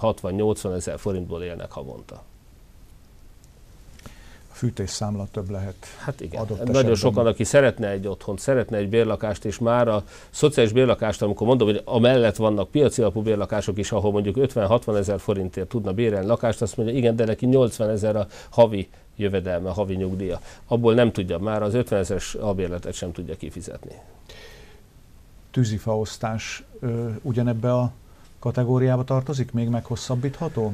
40-60-80 0.00 0.74
ezer 0.74 0.98
forintból 0.98 1.42
élnek 1.42 1.72
havonta. 1.72 2.22
Fűtésszámla 4.54 5.26
több 5.30 5.50
lehet. 5.50 5.74
Hát 5.98 6.20
igen. 6.20 6.40
Adott 6.40 6.58
Nagyon 6.58 6.74
esetben. 6.74 6.94
sokan, 6.94 7.26
aki 7.26 7.44
szeretne 7.44 7.88
egy 7.88 8.06
otthont, 8.06 8.38
szeretne 8.38 8.76
egy 8.76 8.88
bérlakást, 8.88 9.44
és 9.44 9.58
már 9.58 9.88
a 9.88 10.02
szociális 10.30 10.72
bérlakást, 10.72 11.22
amikor 11.22 11.46
mondom, 11.46 11.68
hogy 11.68 11.82
amellett 11.84 12.36
vannak 12.36 12.70
piaci 12.70 13.00
alapú 13.02 13.22
bérlakások 13.22 13.78
is, 13.78 13.92
ahol 13.92 14.12
mondjuk 14.12 14.36
50-60 14.38 14.96
ezer 14.96 15.20
forintért 15.20 15.68
tudna 15.68 15.92
bérelni 15.92 16.26
lakást, 16.26 16.62
azt 16.62 16.76
mondja, 16.76 16.94
igen, 16.94 17.16
de 17.16 17.24
neki 17.24 17.46
80 17.46 17.90
ezer 17.90 18.16
a 18.16 18.26
havi 18.50 18.88
jövedelme, 19.16 19.68
a 19.68 19.72
havi 19.72 19.94
nyugdíja. 19.94 20.40
Abból 20.66 20.94
nem 20.94 21.12
tudja, 21.12 21.38
már 21.38 21.62
az 21.62 21.74
50 21.74 21.98
ezeres 21.98 22.34
albérletet 22.34 22.94
sem 22.94 23.12
tudja 23.12 23.36
kifizetni. 23.36 23.94
Tűzifaosztás 25.50 26.64
ugyanebbe 27.22 27.74
a 27.74 27.92
kategóriába 28.38 29.04
tartozik, 29.04 29.52
még 29.52 29.68
meghosszabbítható? 29.68 30.72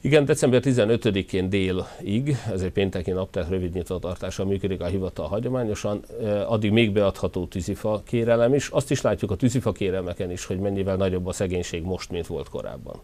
Igen, 0.00 0.24
december 0.24 0.60
15-én 0.64 1.48
délig, 1.48 2.36
ez 2.52 2.62
egy 2.62 2.70
pénteki 2.70 3.10
nap, 3.10 3.30
tehát 3.30 3.48
rövid 3.48 3.72
nyitvatartással 3.72 4.46
működik 4.46 4.80
a 4.80 4.86
hivatal 4.86 5.26
hagyományosan, 5.26 6.04
addig 6.46 6.72
még 6.72 6.92
beadható 6.92 7.46
tűzifa 7.46 8.02
kérelem 8.04 8.54
is. 8.54 8.68
Azt 8.68 8.90
is 8.90 9.00
látjuk 9.00 9.30
a 9.30 9.34
tűzifa 9.34 9.72
kérelmeken 9.72 10.30
is, 10.30 10.44
hogy 10.44 10.58
mennyivel 10.58 10.96
nagyobb 10.96 11.26
a 11.26 11.32
szegénység 11.32 11.82
most, 11.82 12.10
mint 12.10 12.26
volt 12.26 12.48
korábban. 12.48 13.00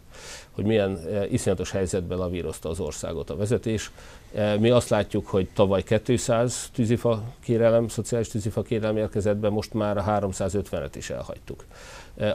Hogy 0.51 0.65
milyen 0.65 0.99
iszonyatos 1.31 1.71
helyzetben 1.71 2.17
lavírozta 2.17 2.69
az 2.69 2.79
országot 2.79 3.29
a 3.29 3.35
vezetés. 3.35 3.91
Mi 4.59 4.69
azt 4.69 4.89
látjuk, 4.89 5.27
hogy 5.27 5.47
tavaly 5.53 5.83
200 6.03 6.69
tűzifa 6.73 7.23
kérelem, 7.43 7.87
szociális 7.87 8.27
tűzifa 8.27 8.61
kérelem 8.61 8.97
érkezett 8.97 9.37
be, 9.37 9.49
most 9.49 9.73
már 9.73 9.97
a 9.97 10.03
350-et 10.03 10.93
is 10.95 11.09
elhagytuk. 11.09 11.65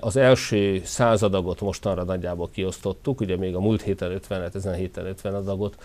Az 0.01 0.16
első 0.16 0.83
századagot 0.85 1.61
mostanra 1.61 2.03
nagyjából 2.03 2.49
kiosztottuk, 2.53 3.21
ugye 3.21 3.37
még 3.37 3.55
a 3.55 3.61
múlt 3.61 3.83
héten 3.83 4.21
50-et, 4.29 4.55
ezen 4.55 4.73
a 4.73 4.77
héten 4.77 5.07
50 5.07 5.35
adagot, 5.35 5.77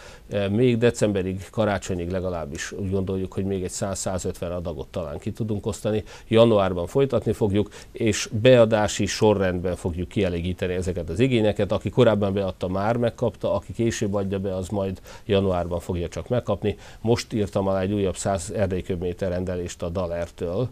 még 0.49 0.77
decemberig, 0.77 1.49
karácsonyig 1.49 2.10
legalábbis 2.10 2.71
úgy 2.71 2.91
gondoljuk, 2.91 3.34
hogy 3.34 3.45
még 3.45 3.63
egy 3.63 3.71
100-150 3.73 4.55
adagot 4.55 4.88
talán 4.88 5.17
ki 5.17 5.31
tudunk 5.31 5.65
osztani. 5.65 6.03
Januárban 6.27 6.88
folytatni 6.88 7.31
fogjuk, 7.31 7.69
és 7.91 8.29
beadási 8.41 9.05
sorrendben 9.05 9.75
fogjuk 9.75 10.08
kielégíteni 10.08 10.73
ezeket 10.73 11.10
az 11.10 11.19
igényeket. 11.19 11.71
Aki 11.71 11.89
korábban 11.89 12.34
beadta, 12.34 12.67
már 12.67 12.97
megkapta, 12.97 13.53
aki 13.53 13.73
később 13.73 14.13
adja 14.13 14.39
be, 14.39 14.55
az 14.55 14.67
majd 14.67 15.01
januárban 15.25 15.79
fogja 15.79 16.08
csak 16.08 16.27
megkapni. 16.27 16.77
Most 17.01 17.34
írtam 17.34 17.67
alá 17.67 17.79
egy 17.81 17.93
újabb 17.93 18.15
100 18.15 18.51
erdélyköbméter 18.51 19.29
rendelést 19.29 19.84
a 19.84 19.89
Dalertől, 19.89 20.69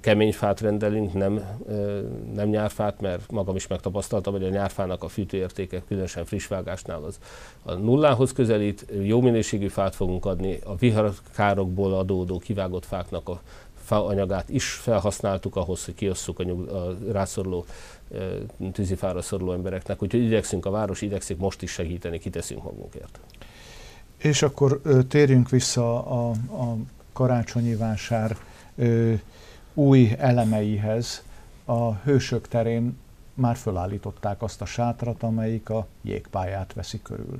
kemény 0.00 0.32
fát 0.32 0.60
rendelünk, 0.60 1.12
nem, 1.12 1.60
nem 2.34 2.48
nyárfát, 2.48 3.00
mert 3.00 3.30
magam 3.30 3.56
is 3.56 3.66
megtapasztaltam, 3.66 4.32
hogy 4.32 4.44
a 4.44 4.48
nyárfának 4.48 5.02
a 5.02 5.08
fűtőértéke, 5.08 5.82
különösen 5.88 6.24
friss 6.24 6.46
vágásnál 6.46 7.02
az 7.02 7.18
a 7.62 7.72
nullához 7.72 8.32
közelít, 8.32 8.86
jó 9.02 9.20
minőségű 9.20 9.68
fát 9.68 9.94
fogunk 9.94 10.24
adni, 10.24 10.58
a 10.64 10.76
viharkárokból 10.76 11.94
adódó 11.94 12.38
kivágott 12.38 12.84
fáknak 12.84 13.28
a 13.28 13.40
faanyagát 13.84 14.48
is 14.48 14.70
felhasználtuk 14.72 15.56
ahhoz, 15.56 15.84
hogy 15.84 15.94
kiosszuk 15.94 16.38
a, 16.38 16.42
nyug, 16.42 16.68
a 16.68 16.96
rászoruló 17.12 17.64
tűzifára 18.72 19.22
szoruló 19.22 19.52
embereknek, 19.52 20.02
úgyhogy 20.02 20.22
igyekszünk, 20.22 20.66
a 20.66 20.70
város 20.70 21.02
igyekszik 21.02 21.38
most 21.38 21.62
is 21.62 21.70
segíteni, 21.70 22.18
kiteszünk 22.18 22.62
magunkért. 22.62 23.20
És 24.16 24.42
akkor 24.42 24.80
térjünk 25.08 25.50
vissza 25.50 26.06
a, 26.06 26.30
a 26.30 26.76
karácsonyi 27.12 27.74
vásár 27.74 28.36
ö, 28.76 29.12
új 29.74 30.12
elemeihez 30.18 31.24
a 31.64 31.94
hősök 31.94 32.48
terén 32.48 32.96
már 33.34 33.56
fölállították 33.56 34.42
azt 34.42 34.60
a 34.60 34.64
sátrat, 34.64 35.22
amelyik 35.22 35.70
a 35.70 35.86
jégpályát 36.02 36.72
veszi 36.72 37.00
körül. 37.02 37.38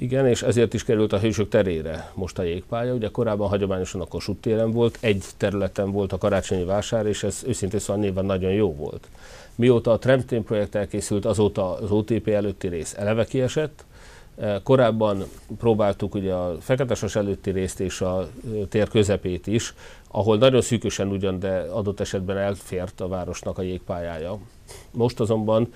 Igen, 0.00 0.26
és 0.26 0.42
ezért 0.42 0.74
is 0.74 0.84
került 0.84 1.12
a 1.12 1.18
hősök 1.18 1.48
terére 1.48 2.10
most 2.14 2.38
a 2.38 2.42
jégpálya. 2.42 2.94
Ugye 2.94 3.08
korábban 3.08 3.48
hagyományosan 3.48 4.00
a 4.00 4.04
Kossuth 4.04 4.40
téren 4.40 4.70
volt, 4.70 4.98
egy 5.00 5.24
területen 5.36 5.90
volt 5.92 6.12
a 6.12 6.18
karácsonyi 6.18 6.64
vásár, 6.64 7.06
és 7.06 7.22
ez 7.22 7.42
őszintén 7.46 7.80
szóval 7.80 8.02
néven 8.02 8.24
nagyon 8.24 8.52
jó 8.52 8.74
volt. 8.74 9.08
Mióta 9.54 9.92
a 9.92 9.98
Tremtén 9.98 10.44
projekt 10.44 10.74
elkészült, 10.74 11.24
azóta 11.24 11.72
az 11.74 11.90
OTP 11.90 12.28
előtti 12.28 12.68
rész 12.68 12.94
eleve 12.98 13.24
kiesett, 13.24 13.84
Korábban 14.62 15.24
próbáltuk 15.58 16.14
ugye 16.14 16.34
a 16.34 16.56
Feketesas 16.60 17.16
előtti 17.16 17.50
részt 17.50 17.80
és 17.80 18.00
a 18.00 18.28
tér 18.68 18.88
közepét 18.88 19.46
is, 19.46 19.74
ahol 20.08 20.36
nagyon 20.36 20.60
szűkösen 20.60 21.08
ugyan, 21.08 21.38
de 21.38 21.58
adott 21.58 22.00
esetben 22.00 22.36
elfért 22.36 23.00
a 23.00 23.08
városnak 23.08 23.58
a 23.58 23.62
jégpályája. 23.62 24.38
Most 24.90 25.20
azonban 25.20 25.68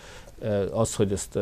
az, 0.72 0.94
hogy 0.94 1.12
ezt 1.12 1.38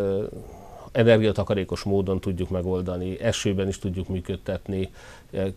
energiatakarékos 0.93 1.83
módon 1.83 2.21
tudjuk 2.21 2.51
megoldani, 2.51 3.21
esőben 3.21 3.69
is 3.69 3.79
tudjuk 3.79 4.09
működtetni, 4.09 4.91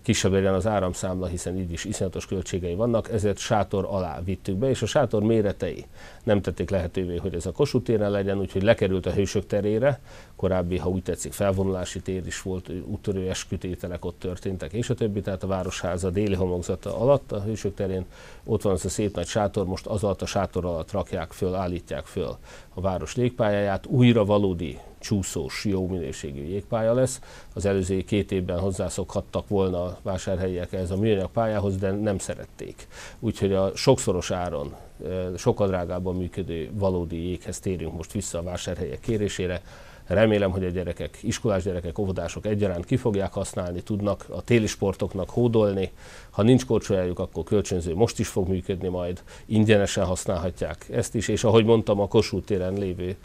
kisebb 0.01 0.31
legyen 0.31 0.53
az 0.53 0.67
áramszámla, 0.67 1.25
hiszen 1.25 1.57
így 1.57 1.71
is 1.71 1.85
iszonyatos 1.85 2.25
költségei 2.25 2.75
vannak, 2.75 3.11
ezért 3.11 3.37
sátor 3.37 3.87
alá 3.89 4.21
vittük 4.23 4.55
be, 4.55 4.69
és 4.69 4.81
a 4.81 4.85
sátor 4.85 5.23
méretei 5.23 5.85
nem 6.23 6.41
tették 6.41 6.69
lehetővé, 6.69 7.15
hogy 7.15 7.33
ez 7.35 7.45
a 7.45 7.51
Kossuth 7.51 7.85
téren 7.85 8.11
legyen, 8.11 8.39
úgyhogy 8.39 8.63
lekerült 8.63 9.05
a 9.05 9.11
hősök 9.11 9.47
terére, 9.47 9.99
korábbi, 10.35 10.77
ha 10.77 10.89
úgy 10.89 11.03
tetszik, 11.03 11.33
felvonulási 11.33 12.01
tér 12.01 12.27
is 12.27 12.41
volt, 12.41 12.71
úttörő 12.85 13.29
eskütételek 13.29 14.05
ott 14.05 14.19
történtek, 14.19 14.73
és 14.73 14.89
a 14.89 14.93
többi, 14.93 15.21
tehát 15.21 15.43
a 15.43 15.47
Városháza 15.47 16.09
déli 16.09 16.35
homokzata 16.35 16.99
alatt, 16.99 17.31
a 17.31 17.41
hősök 17.41 17.75
terén. 17.75 18.05
Ott 18.43 18.61
van 18.61 18.73
az 18.73 18.85
a 18.85 18.89
szép 18.89 19.15
nagy 19.15 19.27
sátor, 19.27 19.65
most 19.65 19.85
az 19.85 20.03
alatt 20.03 20.21
a 20.21 20.25
sátor 20.25 20.65
alatt 20.65 20.91
rakják 20.91 21.31
föl, 21.31 21.55
állítják 21.55 22.05
föl 22.05 22.37
a 22.75 22.81
város 22.81 23.15
légpályáját, 23.15 23.85
újra 23.85 24.25
valódi 24.25 24.79
csúszós, 24.99 25.65
jó 25.65 25.87
minőségű 25.87 26.43
jégpálya 26.43 26.93
lesz. 26.93 27.21
Az 27.53 27.65
előző 27.65 28.01
két 28.01 28.31
évben 28.31 28.59
hozzászokhattak 28.59 29.47
volna 29.47 29.83
a 29.83 29.99
vásárhelyiek 30.01 30.73
ez 30.73 30.91
a 30.91 30.97
műanyag 30.97 31.31
pályához, 31.31 31.77
de 31.77 31.91
nem 31.91 32.17
szerették. 32.17 32.87
Úgyhogy 33.19 33.53
a 33.53 33.71
sokszoros 33.75 34.31
áron, 34.31 34.75
sokkal 35.37 35.67
drágábban 35.67 36.15
működő 36.15 36.69
valódi 36.73 37.27
jéghez 37.27 37.59
térünk 37.59 37.95
most 37.95 38.11
vissza 38.11 38.37
a 38.37 38.43
vásárhelyek 38.43 38.99
kérésére. 38.99 39.61
Remélem, 40.07 40.51
hogy 40.51 40.63
a 40.63 40.69
gyerekek, 40.69 41.17
iskolás 41.21 41.63
gyerekek, 41.63 41.97
óvodások 41.97 42.45
egyaránt 42.45 42.85
ki 42.85 42.97
fogják 42.97 43.33
használni, 43.33 43.81
tudnak 43.81 44.25
a 44.29 44.41
téli 44.41 44.67
sportoknak 44.67 45.29
hódolni. 45.29 45.91
Ha 46.29 46.41
nincs 46.41 46.65
korcsolyájuk, 46.65 47.19
akkor 47.19 47.43
kölcsönző 47.43 47.95
most 47.95 48.19
is 48.19 48.27
fog 48.27 48.47
működni 48.47 48.87
majd, 48.87 49.23
ingyenesen 49.45 50.05
használhatják 50.05 50.85
ezt 50.91 51.15
is, 51.15 51.27
és 51.27 51.43
ahogy 51.43 51.65
mondtam, 51.65 51.99
a 51.99 52.07
Kossuth 52.07 52.45
téren 52.45 52.73
lévő 52.73 53.15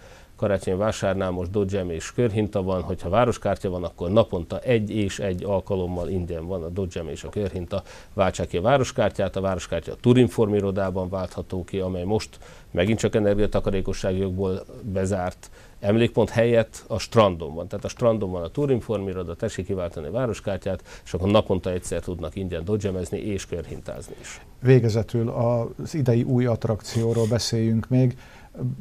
karácsony 0.40 0.76
vásárnál 0.76 1.30
most 1.30 1.50
Dodgem 1.50 1.90
és 1.90 2.12
körhinta 2.12 2.62
van, 2.62 2.82
hogyha 2.82 3.08
városkártya 3.08 3.70
van, 3.70 3.84
akkor 3.84 4.10
naponta 4.10 4.58
egy 4.58 4.90
és 4.90 5.18
egy 5.18 5.44
alkalommal 5.44 6.08
ingyen 6.08 6.46
van 6.46 6.62
a 6.62 6.68
Dodgem 6.68 7.08
és 7.08 7.24
a 7.24 7.28
körhinta. 7.28 7.82
Váltsák 8.14 8.48
ki 8.48 8.56
a 8.56 8.60
városkártyát, 8.60 9.36
a 9.36 9.40
városkártya 9.40 9.92
a 9.92 9.96
Turinform 10.00 10.54
irodában 10.54 11.08
váltható 11.08 11.64
ki, 11.64 11.78
amely 11.78 12.04
most 12.04 12.38
megint 12.70 12.98
csak 12.98 13.14
energiatakarékosságjogból 13.14 14.64
bezárt 14.82 15.50
emlékpont 15.80 16.30
helyett 16.30 16.84
a 16.86 16.98
strandon 16.98 17.54
van. 17.54 17.68
Tehát 17.68 17.84
a 17.84 17.88
strandon 17.88 18.30
van 18.30 18.42
a 18.42 18.48
Turinform 18.48 19.08
iroda, 19.08 19.34
tessék 19.34 19.66
kiváltani 19.66 20.06
a 20.06 20.10
városkártyát, 20.10 20.82
és 21.04 21.14
akkor 21.14 21.30
naponta 21.30 21.70
egyszer 21.70 22.00
tudnak 22.00 22.36
ingyen 22.36 22.64
dodgemezni 22.64 23.18
és 23.18 23.46
körhintázni 23.46 24.14
is. 24.20 24.40
Végezetül 24.62 25.28
az 25.28 25.94
idei 25.94 26.22
új 26.22 26.46
attrakcióról 26.46 27.26
beszéljünk 27.26 27.88
még 27.88 28.16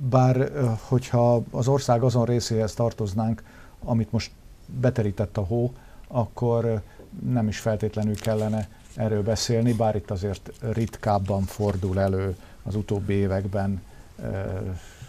bár 0.09 0.51
hogyha 0.87 1.43
az 1.51 1.67
ország 1.67 2.03
azon 2.03 2.25
részéhez 2.25 2.73
tartoznánk, 2.73 3.43
amit 3.83 4.11
most 4.11 4.31
beterített 4.79 5.37
a 5.37 5.41
hó, 5.41 5.73
akkor 6.07 6.81
nem 7.29 7.47
is 7.47 7.59
feltétlenül 7.59 8.15
kellene 8.15 8.69
erről 8.95 9.23
beszélni, 9.23 9.73
bár 9.73 9.95
itt 9.95 10.11
azért 10.11 10.51
ritkábban 10.59 11.41
fordul 11.41 11.99
elő 11.99 12.35
az 12.63 12.75
utóbbi 12.75 13.13
években 13.13 13.81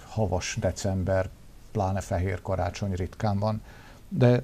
havas 0.08 0.56
december, 0.60 1.28
pláne 1.72 2.00
fehér 2.00 2.42
karácsony 2.42 2.94
ritkán 2.94 3.38
van, 3.38 3.62
de 4.08 4.42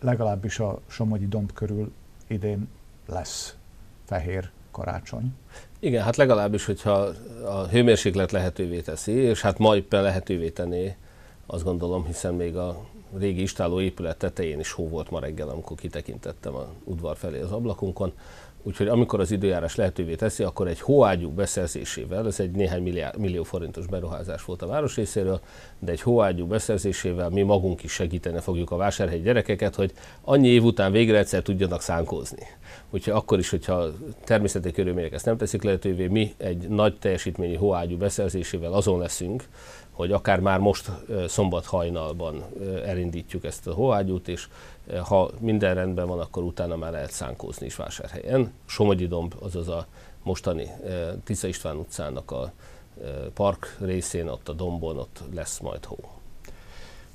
legalábbis 0.00 0.58
a 0.58 0.80
Somogyi 0.86 1.28
domb 1.28 1.52
körül 1.52 1.92
idén 2.26 2.68
lesz 3.06 3.56
fehér 4.04 4.50
karácsony. 4.70 5.34
Igen, 5.78 6.02
hát 6.02 6.16
legalábbis, 6.16 6.64
hogyha 6.64 7.08
a 7.44 7.66
hőmérséklet 7.66 8.32
lehetővé 8.32 8.80
teszi, 8.80 9.12
és 9.12 9.40
hát 9.40 9.58
ma 9.58 9.76
éppen 9.76 10.02
lehetővé 10.02 10.50
tenné, 10.50 10.96
azt 11.46 11.64
gondolom, 11.64 12.06
hiszen 12.06 12.34
még 12.34 12.56
a 12.56 12.84
régi 13.18 13.42
istáló 13.42 13.80
épület 13.80 14.16
tetején 14.16 14.58
is 14.58 14.72
hó 14.72 14.88
volt 14.88 15.10
ma 15.10 15.18
reggel, 15.18 15.48
amikor 15.48 15.76
kitekintettem 15.76 16.54
a 16.54 16.66
udvar 16.84 17.16
felé 17.16 17.40
az 17.40 17.52
ablakunkon. 17.52 18.12
Úgyhogy 18.62 18.88
amikor 18.88 19.20
az 19.20 19.30
időjárás 19.30 19.74
lehetővé 19.74 20.14
teszi, 20.14 20.42
akkor 20.42 20.68
egy 20.68 20.80
hóágyú 20.80 21.30
beszerzésével, 21.30 22.26
ez 22.26 22.40
egy 22.40 22.50
néhány 22.50 23.10
millió 23.18 23.42
forintos 23.42 23.86
beruházás 23.86 24.44
volt 24.44 24.62
a 24.62 24.66
város 24.66 24.96
részéről, 24.96 25.40
de 25.78 25.92
egy 25.92 26.00
hóágyú 26.00 26.46
beszerzésével 26.46 27.28
mi 27.28 27.42
magunk 27.42 27.82
is 27.82 27.92
segíteni 27.92 28.40
fogjuk 28.40 28.70
a 28.70 28.76
vásárhelyi 28.76 29.22
gyerekeket, 29.22 29.74
hogy 29.74 29.92
annyi 30.22 30.48
év 30.48 30.64
után 30.64 30.92
végre 30.92 31.18
egyszer 31.18 31.42
tudjanak 31.42 31.80
szánkózni. 31.80 32.46
Úgyhogy 32.90 33.12
akkor 33.12 33.38
is, 33.38 33.50
hogyha 33.50 33.86
természeti 34.24 34.70
körülmények 34.70 35.12
ezt 35.12 35.24
nem 35.24 35.36
teszik 35.36 35.62
lehetővé, 35.62 36.06
mi 36.06 36.34
egy 36.36 36.68
nagy 36.68 36.98
teljesítményű 36.98 37.54
hóágyú 37.54 37.96
beszerzésével 37.96 38.72
azon 38.72 38.98
leszünk, 38.98 39.44
hogy 39.92 40.12
akár 40.12 40.40
már 40.40 40.58
most 40.58 40.90
szombat 41.26 41.66
hajnalban 41.66 42.44
elindítjuk 42.84 43.44
ezt 43.44 43.66
a 43.66 43.72
hóágyút, 43.72 44.28
és 44.28 44.48
ha 45.04 45.30
minden 45.38 45.74
rendben 45.74 46.06
van, 46.06 46.20
akkor 46.20 46.42
utána 46.42 46.76
már 46.76 46.92
lehet 46.92 47.10
szánkózni 47.10 47.66
is 47.66 47.76
vásárhelyen. 47.76 48.52
Somogyi 48.64 49.06
domb, 49.06 49.34
azaz 49.40 49.68
a 49.68 49.86
mostani 50.22 50.70
Tisza 51.24 51.46
István 51.46 51.76
utcának 51.76 52.30
a 52.30 52.52
park 53.34 53.76
részén, 53.80 54.28
ott 54.28 54.48
a 54.48 54.52
dombon, 54.52 54.98
ott 54.98 55.22
lesz 55.34 55.58
majd 55.58 55.84
hó. 55.84 55.98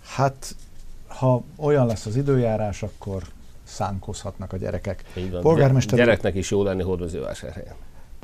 Hát, 0.01 0.55
ha 1.07 1.43
olyan 1.55 1.85
lesz 1.85 2.05
az 2.05 2.15
időjárás, 2.15 2.83
akkor 2.83 3.23
szánkozhatnak 3.63 4.53
a 4.53 4.57
gyerekek. 4.57 5.03
Így 5.17 5.31
van, 5.31 5.41
Polgármester 5.41 5.97
gyereknek 5.97 6.35
is 6.35 6.51
jó 6.51 6.63
lenni 6.63 6.83
hordozóvásárhelyen. 6.83 7.75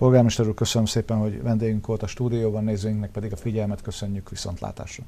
Polgármester 0.03 0.47
úr, 0.47 0.53
köszönöm 0.53 0.87
szépen, 0.87 1.17
hogy 1.17 1.41
vendégünk 1.41 1.85
volt 1.85 2.03
a 2.03 2.07
stúdióban, 2.07 2.63
nézőinknek 2.63 3.11
pedig 3.11 3.31
a 3.31 3.35
figyelmet 3.35 3.81
köszönjük 3.81 4.29
viszontlátásra. 4.29 5.03